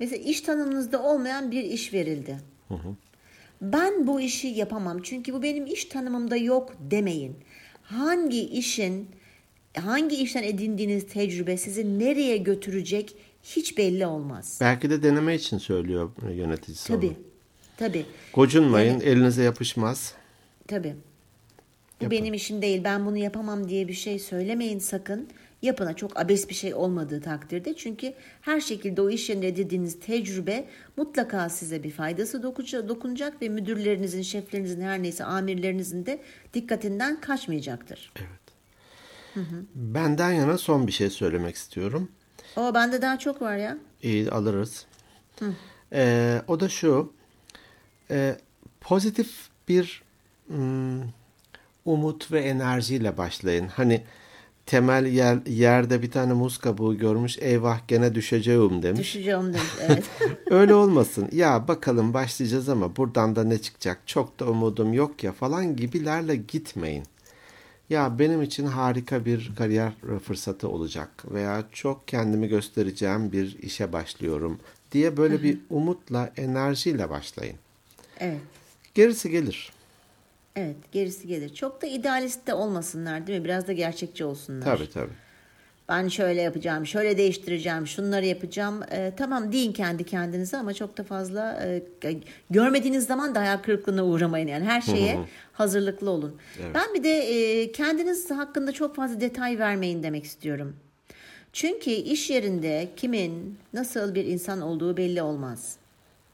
mesela 0.00 0.22
iş 0.22 0.40
tanımınızda 0.40 1.02
olmayan 1.02 1.50
bir 1.50 1.64
iş 1.64 1.92
verildi. 1.92 2.38
Ben 3.62 4.06
bu 4.06 4.20
işi 4.20 4.48
yapamam 4.48 5.02
çünkü 5.02 5.32
bu 5.32 5.42
benim 5.42 5.66
iş 5.66 5.84
tanımımda 5.84 6.36
yok 6.36 6.72
demeyin. 6.90 7.36
Hangi 7.88 8.40
işin 8.40 9.08
hangi 9.76 10.16
işten 10.16 10.42
edindiğiniz 10.42 11.06
tecrübe 11.06 11.56
sizi 11.56 11.98
nereye 11.98 12.36
götürecek 12.36 13.16
hiç 13.42 13.78
belli 13.78 14.06
olmaz. 14.06 14.58
Belki 14.60 14.90
de 14.90 15.02
deneme 15.02 15.34
için 15.34 15.58
söylüyor 15.58 16.10
yöneticisi 16.34 16.88
Tabii. 16.88 17.06
onu. 17.06 17.14
Tabii. 17.76 18.06
Gocunmayın, 18.34 19.00
elinize 19.00 19.42
yapışmaz. 19.42 20.14
Tabii. 20.66 20.94
Bu 22.00 22.10
benim 22.10 22.34
işim 22.34 22.62
değil. 22.62 22.84
Ben 22.84 23.06
bunu 23.06 23.16
yapamam 23.16 23.68
diye 23.68 23.88
bir 23.88 23.92
şey 23.94 24.18
söylemeyin 24.18 24.78
sakın. 24.78 25.28
Yapına 25.62 25.96
çok 25.96 26.20
abes 26.20 26.48
bir 26.48 26.54
şey 26.54 26.74
olmadığı 26.74 27.20
takdirde. 27.20 27.76
Çünkü 27.76 28.14
her 28.40 28.60
şekilde 28.60 29.02
o 29.02 29.10
iş 29.10 29.28
yerinde 29.28 29.48
edindiğiniz 29.48 30.00
tecrübe 30.00 30.68
mutlaka 30.96 31.48
size 31.48 31.82
bir 31.82 31.90
faydası 31.90 32.42
dokunacak 32.88 33.42
ve 33.42 33.48
müdürlerinizin, 33.48 34.22
şeflerinizin 34.22 34.80
her 34.80 35.02
neyse 35.02 35.24
amirlerinizin 35.24 36.06
de 36.06 36.22
dikkatinden 36.54 37.20
kaçmayacaktır. 37.20 38.12
Benden 39.74 40.32
yana 40.32 40.58
son 40.58 40.86
bir 40.86 40.92
şey 40.92 41.10
söylemek 41.10 41.56
istiyorum. 41.56 42.08
O 42.56 42.74
bende 42.74 43.02
daha 43.02 43.18
çok 43.18 43.42
var 43.42 43.56
ya. 43.56 43.78
İyi 44.02 44.30
alırız. 44.30 44.86
Ee, 45.92 46.42
o 46.48 46.60
da 46.60 46.68
şu. 46.68 47.12
e, 48.10 48.36
pozitif 48.80 49.48
bir 49.68 50.02
hmm, 50.46 51.02
umut 51.84 52.32
ve 52.32 52.40
enerjiyle 52.40 53.18
başlayın. 53.18 53.68
Hani 53.68 54.04
temel 54.68 55.06
yer, 55.06 55.38
yerde 55.46 56.02
bir 56.02 56.10
tane 56.10 56.32
muz 56.32 56.58
kabuğu 56.58 56.98
görmüş. 56.98 57.38
Eyvah 57.38 57.88
gene 57.88 58.14
düşeceğim 58.14 58.82
demiş. 58.82 59.00
Düşeceğim 59.00 59.46
demiş. 59.46 59.62
Evet. 59.80 60.04
Öyle 60.50 60.74
olmasın. 60.74 61.28
Ya 61.32 61.68
bakalım 61.68 62.14
başlayacağız 62.14 62.68
ama 62.68 62.96
buradan 62.96 63.36
da 63.36 63.44
ne 63.44 63.58
çıkacak? 63.58 63.98
Çok 64.06 64.40
da 64.40 64.44
umudum 64.46 64.92
yok 64.92 65.24
ya 65.24 65.32
falan 65.32 65.76
gibilerle 65.76 66.36
gitmeyin. 66.36 67.04
Ya 67.90 68.18
benim 68.18 68.42
için 68.42 68.66
harika 68.66 69.24
bir 69.24 69.52
kariyer 69.58 69.92
fırsatı 70.24 70.68
olacak 70.68 71.10
veya 71.30 71.64
çok 71.72 72.08
kendimi 72.08 72.48
göstereceğim 72.48 73.32
bir 73.32 73.58
işe 73.62 73.92
başlıyorum 73.92 74.58
diye 74.92 75.16
böyle 75.16 75.42
bir 75.42 75.58
umutla, 75.70 76.32
enerjiyle 76.36 77.10
başlayın. 77.10 77.56
evet. 78.20 78.40
Gerisi 78.94 79.30
gelir. 79.30 79.77
Evet 80.58 80.76
gerisi 80.92 81.28
gelir. 81.28 81.54
Çok 81.54 81.82
da 81.82 81.86
idealist 81.86 82.46
de 82.46 82.54
olmasınlar 82.54 83.26
değil 83.26 83.38
mi? 83.38 83.44
Biraz 83.44 83.66
da 83.68 83.72
gerçekçi 83.72 84.24
olsunlar. 84.24 84.64
Tabii 84.64 84.90
tabii. 84.90 85.12
ben 85.88 86.08
şöyle 86.08 86.42
yapacağım, 86.42 86.86
şöyle 86.86 87.18
değiştireceğim, 87.18 87.86
şunları 87.86 88.26
yapacağım. 88.26 88.82
E, 88.90 89.12
tamam 89.16 89.52
deyin 89.52 89.72
kendi 89.72 90.04
kendinize 90.04 90.56
ama 90.56 90.74
çok 90.74 90.98
da 90.98 91.04
fazla 91.04 91.60
e, 91.64 91.82
görmediğiniz 92.50 93.06
zaman 93.06 93.34
da 93.34 93.40
hayal 93.40 93.58
kırıklığına 93.58 94.04
uğramayın. 94.04 94.48
Yani 94.48 94.64
her 94.64 94.80
şeye 94.80 95.18
hazırlıklı 95.52 96.10
olun. 96.10 96.36
Evet. 96.62 96.74
Ben 96.74 96.94
bir 96.94 97.04
de 97.04 97.18
e, 97.18 97.72
kendiniz 97.72 98.30
hakkında 98.30 98.72
çok 98.72 98.96
fazla 98.96 99.20
detay 99.20 99.58
vermeyin 99.58 100.02
demek 100.02 100.24
istiyorum. 100.24 100.76
Çünkü 101.52 101.90
iş 101.90 102.30
yerinde 102.30 102.88
kimin 102.96 103.58
nasıl 103.72 104.14
bir 104.14 104.24
insan 104.24 104.60
olduğu 104.60 104.96
belli 104.96 105.22
olmaz. 105.22 105.77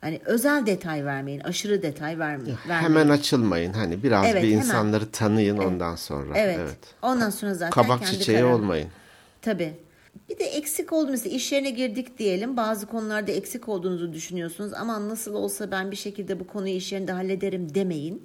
Hani 0.05 0.21
özel 0.25 0.67
detay 0.67 1.05
vermeyin, 1.05 1.41
aşırı 1.41 1.83
detay 1.83 2.19
vermeyin. 2.19 2.57
Hemen 2.69 3.09
açılmayın. 3.09 3.73
Hani 3.73 4.03
biraz 4.03 4.27
evet, 4.27 4.43
bir 4.43 4.49
insanları 4.49 5.01
hemen. 5.01 5.13
tanıyın 5.13 5.57
evet. 5.57 5.67
ondan 5.67 5.97
sonra. 5.97 6.39
Evet. 6.39 6.59
evet. 6.61 6.79
Ondan 7.03 7.31
sonra 7.31 7.55
zaten 7.55 7.71
kabak 7.71 8.07
çiçeği 8.07 8.39
karar... 8.39 8.51
olmayın. 8.51 8.89
Tabii. 9.43 9.73
Bir 10.29 10.39
de 10.39 10.45
eksik 10.45 10.93
oldu 10.93 11.11
mesela 11.11 11.37
iş 11.37 11.53
yerine 11.53 11.71
girdik 11.71 12.19
diyelim 12.19 12.57
bazı 12.57 12.87
konularda 12.87 13.33
eksik 13.33 13.69
olduğunuzu 13.69 14.13
düşünüyorsunuz 14.13 14.73
ama 14.75 15.09
nasıl 15.09 15.35
olsa 15.35 15.71
ben 15.71 15.91
bir 15.91 15.97
şekilde 15.97 16.41
bu 16.41 16.47
konuyu 16.47 16.75
iş 16.75 16.93
yerinde 16.93 17.13
hallederim 17.13 17.75
demeyin. 17.75 18.23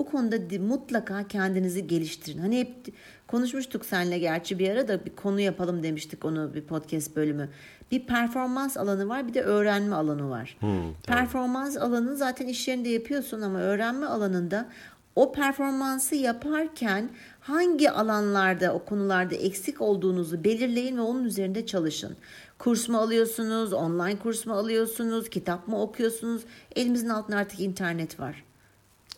Bu 0.00 0.06
konuda 0.06 0.58
mutlaka 0.58 1.28
kendinizi 1.28 1.86
geliştirin. 1.86 2.38
Hani 2.38 2.58
hep 2.58 2.94
konuşmuştuk 3.26 3.84
seninle 3.84 4.18
gerçi 4.18 4.58
bir 4.58 4.70
ara 4.70 4.88
da 4.88 5.04
bir 5.04 5.10
konu 5.10 5.40
yapalım 5.40 5.82
demiştik 5.82 6.24
onu 6.24 6.54
bir 6.54 6.62
podcast 6.62 7.16
bölümü. 7.16 7.48
Bir 7.90 8.06
performans 8.06 8.76
alanı 8.76 9.08
var 9.08 9.28
bir 9.28 9.34
de 9.34 9.42
öğrenme 9.42 9.96
alanı 9.96 10.30
var. 10.30 10.56
Hmm, 10.60 10.68
tamam. 10.68 10.94
Performans 11.02 11.76
alanını 11.76 12.16
zaten 12.16 12.46
iş 12.46 12.68
yerinde 12.68 12.88
yapıyorsun 12.88 13.40
ama 13.40 13.58
öğrenme 13.58 14.06
alanında 14.06 14.68
o 15.16 15.32
performansı 15.32 16.14
yaparken 16.14 17.10
hangi 17.40 17.90
alanlarda 17.90 18.74
o 18.74 18.84
konularda 18.84 19.34
eksik 19.34 19.80
olduğunuzu 19.80 20.44
belirleyin 20.44 20.96
ve 20.96 21.00
onun 21.00 21.24
üzerinde 21.24 21.66
çalışın. 21.66 22.16
Kurs 22.58 22.88
mu 22.88 22.98
alıyorsunuz, 22.98 23.72
online 23.72 24.18
kurs 24.18 24.46
mu 24.46 24.54
alıyorsunuz, 24.54 25.30
kitap 25.30 25.68
mı 25.68 25.82
okuyorsunuz? 25.82 26.42
Elimizin 26.76 27.08
altında 27.08 27.36
artık 27.36 27.60
internet 27.60 28.20
var. 28.20 28.49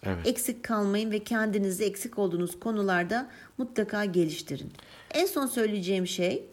Evet. 0.07 0.27
Eksik 0.27 0.63
kalmayın 0.63 1.11
ve 1.11 1.25
kendinizi 1.25 1.85
eksik 1.85 2.19
olduğunuz 2.19 2.61
konularda 2.61 3.29
mutlaka 3.59 4.05
geliştirin. 4.05 4.73
En 5.11 5.27
son 5.27 5.47
söyleyeceğim 5.47 6.07
şey 6.07 6.45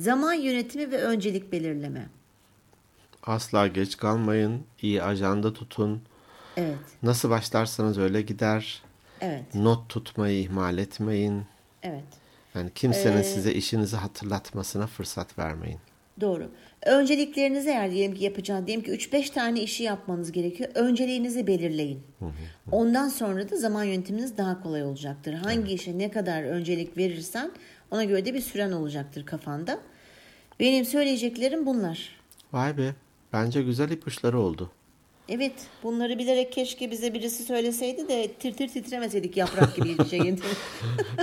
zaman 0.00 0.32
yönetimi 0.32 0.90
ve 0.90 1.02
öncelik 1.02 1.52
belirleme. 1.52 2.08
Asla 3.22 3.66
geç 3.66 3.96
kalmayın, 3.96 4.62
iyi 4.82 5.02
ajanda 5.02 5.52
tutun. 5.52 6.02
Evet. 6.56 6.78
Nasıl 7.02 7.30
başlarsanız 7.30 7.98
öyle 7.98 8.22
gider. 8.22 8.82
Evet. 9.20 9.54
Not 9.54 9.88
tutmayı 9.88 10.40
ihmal 10.40 10.78
etmeyin. 10.78 11.44
Evet. 11.82 12.04
Yani 12.54 12.70
kimsenin 12.74 13.16
ee, 13.16 13.24
size 13.24 13.52
işinizi 13.52 13.96
hatırlatmasına 13.96 14.86
fırsat 14.86 15.38
vermeyin. 15.38 15.78
Doğru. 16.20 16.50
Önceliklerinizi 16.86 17.68
eğer 17.68 17.90
diyelim 17.90 18.14
ki 18.14 18.24
yapacağınız, 18.24 18.66
diyelim 18.66 18.84
ki 18.84 18.90
3-5 18.90 19.32
tane 19.32 19.62
işi 19.62 19.82
yapmanız 19.82 20.32
gerekiyor. 20.32 20.70
Önceliğinizi 20.74 21.46
belirleyin. 21.46 22.02
Hı 22.18 22.24
hı. 22.24 22.30
Ondan 22.72 23.08
sonra 23.08 23.50
da 23.50 23.56
zaman 23.56 23.84
yönetiminiz 23.84 24.36
daha 24.36 24.62
kolay 24.62 24.82
olacaktır. 24.82 25.32
Hangi 25.32 25.58
evet. 25.70 25.80
işe 25.80 25.98
ne 25.98 26.10
kadar 26.10 26.42
öncelik 26.42 26.96
verirsen 26.96 27.50
ona 27.90 28.04
göre 28.04 28.24
de 28.24 28.34
bir 28.34 28.40
süren 28.40 28.72
olacaktır 28.72 29.26
kafanda. 29.26 29.78
Benim 30.60 30.84
söyleyeceklerim 30.84 31.66
bunlar. 31.66 32.20
Vay 32.52 32.78
be. 32.78 32.94
Bence 33.32 33.62
güzel 33.62 33.90
ipuçları 33.90 34.38
oldu. 34.40 34.70
Evet 35.28 35.52
bunları 35.82 36.18
bilerek 36.18 36.52
keşke 36.52 36.90
bize 36.90 37.14
birisi 37.14 37.44
söyleseydi 37.44 38.08
de 38.08 38.32
tir 38.32 38.52
tir 38.52 38.68
titremeseydik 38.68 39.36
yaprak 39.36 39.76
gibi 39.76 40.08
şeyin. 40.10 40.40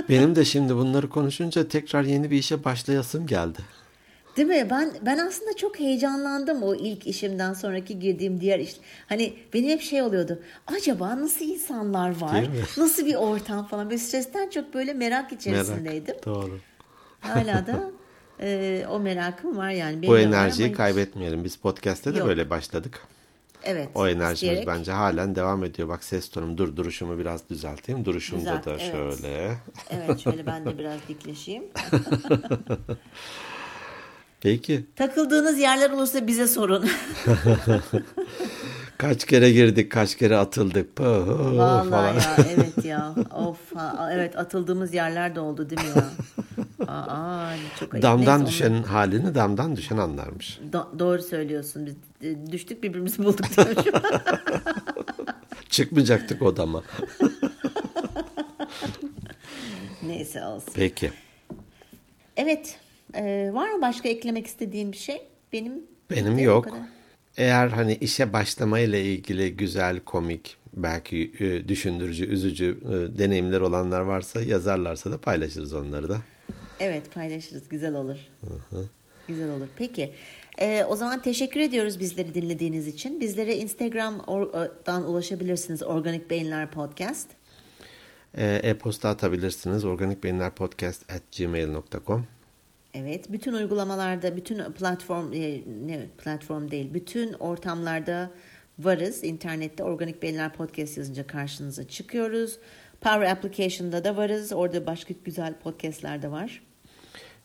Benim 0.08 0.36
de 0.36 0.44
şimdi 0.44 0.76
bunları 0.76 1.08
konuşunca 1.08 1.68
tekrar 1.68 2.02
yeni 2.02 2.30
bir 2.30 2.38
işe 2.38 2.64
başlayasım 2.64 3.26
geldi. 3.26 3.58
Değil 4.36 4.48
mi? 4.48 4.66
Ben 4.70 4.92
ben 5.02 5.18
aslında 5.18 5.56
çok 5.56 5.78
heyecanlandım 5.80 6.62
o 6.62 6.74
ilk 6.74 7.06
işimden 7.06 7.52
sonraki 7.52 7.98
girdiğim 7.98 8.40
diğer 8.40 8.58
iş. 8.58 8.76
Hani 9.06 9.34
benim 9.54 9.70
hep 9.70 9.82
şey 9.82 10.02
oluyordu. 10.02 10.42
Acaba 10.66 11.20
nasıl 11.20 11.44
insanlar 11.44 12.20
var? 12.20 12.44
Nasıl 12.76 13.06
bir 13.06 13.14
ortam 13.14 13.66
falan. 13.66 13.90
Böyle 13.90 13.98
stresten 13.98 14.50
çok 14.50 14.74
böyle 14.74 14.92
merak 14.92 15.32
içerisindeydim. 15.32 16.14
Merak, 16.14 16.26
doğru. 16.26 16.58
Hala 17.20 17.66
da 17.66 17.90
e, 18.40 18.86
o 18.90 19.00
merakım 19.00 19.56
var 19.56 19.70
yani. 19.70 20.06
Bu 20.06 20.18
enerjiyi 20.18 20.72
kaybetmeyelim. 20.72 21.44
Biz 21.44 21.56
podcast'te 21.56 22.14
de 22.14 22.18
Yok. 22.18 22.28
böyle 22.28 22.50
başladık. 22.50 23.00
Evet. 23.64 23.88
O 23.94 24.08
enerjimiz 24.08 24.34
isteyerek. 24.34 24.66
bence 24.66 24.92
halen 24.92 25.34
devam 25.34 25.64
ediyor. 25.64 25.88
Bak 25.88 26.04
ses 26.04 26.28
tonum 26.28 26.58
dur 26.58 26.76
duruşumu 26.76 27.18
biraz 27.18 27.48
düzelteyim. 27.50 28.04
Duruşumda 28.04 28.40
Düzelt, 28.40 28.66
da 28.66 28.70
evet. 28.70 28.92
şöyle. 28.92 29.56
Evet 29.90 30.20
şöyle 30.20 30.46
ben 30.46 30.64
de 30.64 30.78
biraz 30.78 31.08
dikleşeyim. 31.08 31.64
Peki. 34.44 34.84
Takıldığınız 34.96 35.58
yerler 35.58 35.90
olursa 35.90 36.26
bize 36.26 36.48
sorun. 36.48 36.88
kaç 38.98 39.24
kere 39.24 39.50
girdik, 39.52 39.92
kaç 39.92 40.16
kere 40.16 40.36
atıldık. 40.36 40.96
Puh, 40.96 41.04
Vallahi 41.04 41.90
falan. 41.90 42.14
ya 42.14 42.36
evet 42.54 42.84
ya. 42.84 43.14
Of 43.34 43.72
evet 44.12 44.38
atıldığımız 44.38 44.94
yerler 44.94 45.34
de 45.34 45.40
oldu 45.40 45.70
değil 45.70 45.80
mi 45.82 45.88
ya? 45.96 46.04
Aa, 46.88 47.54
çok 47.80 47.94
ayıp. 47.94 48.02
Damdan 48.02 48.40
Neyse, 48.40 48.52
düşen 48.52 48.70
onu... 48.72 48.90
halini 48.92 49.34
damdan 49.34 49.76
düşen 49.76 49.96
anlarmış. 49.96 50.58
Do- 50.72 50.98
doğru 50.98 51.22
söylüyorsun. 51.22 51.86
Biz 51.86 51.94
e, 52.30 52.52
düştük 52.52 52.82
birbirimizi 52.82 53.24
bulduk. 53.24 53.46
Çıkmayacaktık 55.68 56.42
o 56.42 56.56
dama. 56.56 56.82
Neyse 60.02 60.44
olsun. 60.44 60.72
Peki. 60.74 61.10
Evet. 62.36 62.78
Ee, 63.16 63.50
var 63.52 63.70
mı 63.72 63.82
başka 63.82 64.08
eklemek 64.08 64.46
istediğin 64.46 64.92
bir 64.92 64.96
şey? 64.96 65.22
Benim 65.52 65.82
benim 66.10 66.38
yok. 66.38 66.68
Eğer 67.36 67.68
hani 67.68 67.94
işe 67.94 68.32
başlamayla 68.32 68.98
ilgili 68.98 69.56
güzel, 69.56 70.00
komik, 70.00 70.56
belki 70.72 71.32
e, 71.40 71.68
düşündürücü, 71.68 72.26
üzücü 72.26 72.78
e, 72.84 73.18
deneyimler 73.18 73.60
olanlar 73.60 74.00
varsa 74.00 74.42
yazarlarsa 74.42 75.12
da 75.12 75.18
paylaşırız 75.18 75.72
onları 75.74 76.08
da. 76.08 76.20
Evet 76.80 77.14
paylaşırız. 77.14 77.68
Güzel 77.68 77.94
olur. 77.94 78.16
Hı 78.40 78.76
hı. 78.76 78.88
Güzel 79.28 79.50
olur. 79.50 79.68
Peki. 79.76 80.12
Ee, 80.58 80.84
o 80.88 80.96
zaman 80.96 81.22
teşekkür 81.22 81.60
ediyoruz 81.60 82.00
bizleri 82.00 82.34
dinlediğiniz 82.34 82.88
için. 82.88 83.20
Bizlere 83.20 83.56
Instagram'dan 83.56 85.04
ulaşabilirsiniz. 85.10 85.82
Organik 85.82 86.30
Beyinler 86.30 86.70
Podcast. 86.70 87.28
Ee, 88.36 88.60
e-posta 88.62 89.08
atabilirsiniz. 89.08 89.84
organikbeyinlerpodcast 89.84 91.12
at 91.12 91.22
gmail.com 91.38 92.26
Evet, 92.94 93.32
bütün 93.32 93.52
uygulamalarda, 93.52 94.36
bütün 94.36 94.72
platform 94.72 95.32
e, 95.32 95.60
ne 95.86 96.06
platform 96.24 96.70
değil, 96.70 96.94
bütün 96.94 97.32
ortamlarda 97.32 98.30
varız. 98.78 99.24
İnternette 99.24 99.84
Organik 99.84 100.22
Beyinler 100.22 100.52
Podcast 100.52 100.98
yazınca 100.98 101.26
karşınıza 101.26 101.88
çıkıyoruz. 101.88 102.58
Power 103.00 103.30
Application'da 103.30 104.04
da 104.04 104.16
varız. 104.16 104.52
Orada 104.52 104.86
başka 104.86 105.14
güzel 105.24 105.54
podcastler 105.54 106.22
de 106.22 106.30
var. 106.30 106.62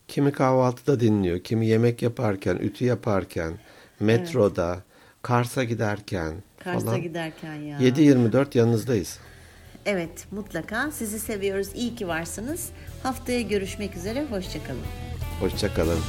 Kimi 0.08 0.32
kahvaltıda 0.32 1.00
dinliyor, 1.00 1.40
kimi 1.40 1.68
yemek 1.68 2.02
yaparken, 2.02 2.56
ütü 2.56 2.86
yaparken, 2.86 3.54
metroda, 4.00 4.74
evet. 4.74 4.84
Kars'a 5.22 5.64
giderken 5.64 6.34
Kars'a 6.60 6.86
falan. 6.86 7.02
giderken 7.02 7.56
ya. 7.56 7.80
7-24 7.80 8.58
yanınızdayız. 8.58 9.20
Evet 9.86 10.28
mutlaka. 10.32 10.92
Sizi 10.92 11.20
seviyoruz. 11.20 11.70
İyi 11.76 11.96
ki 11.96 12.08
varsınız. 12.08 12.70
Haftaya 13.04 13.42
görüşmek 13.42 13.96
üzere. 13.96 14.26
Hoşçakalın. 14.26 15.19
Hoşçakalın. 15.40 16.00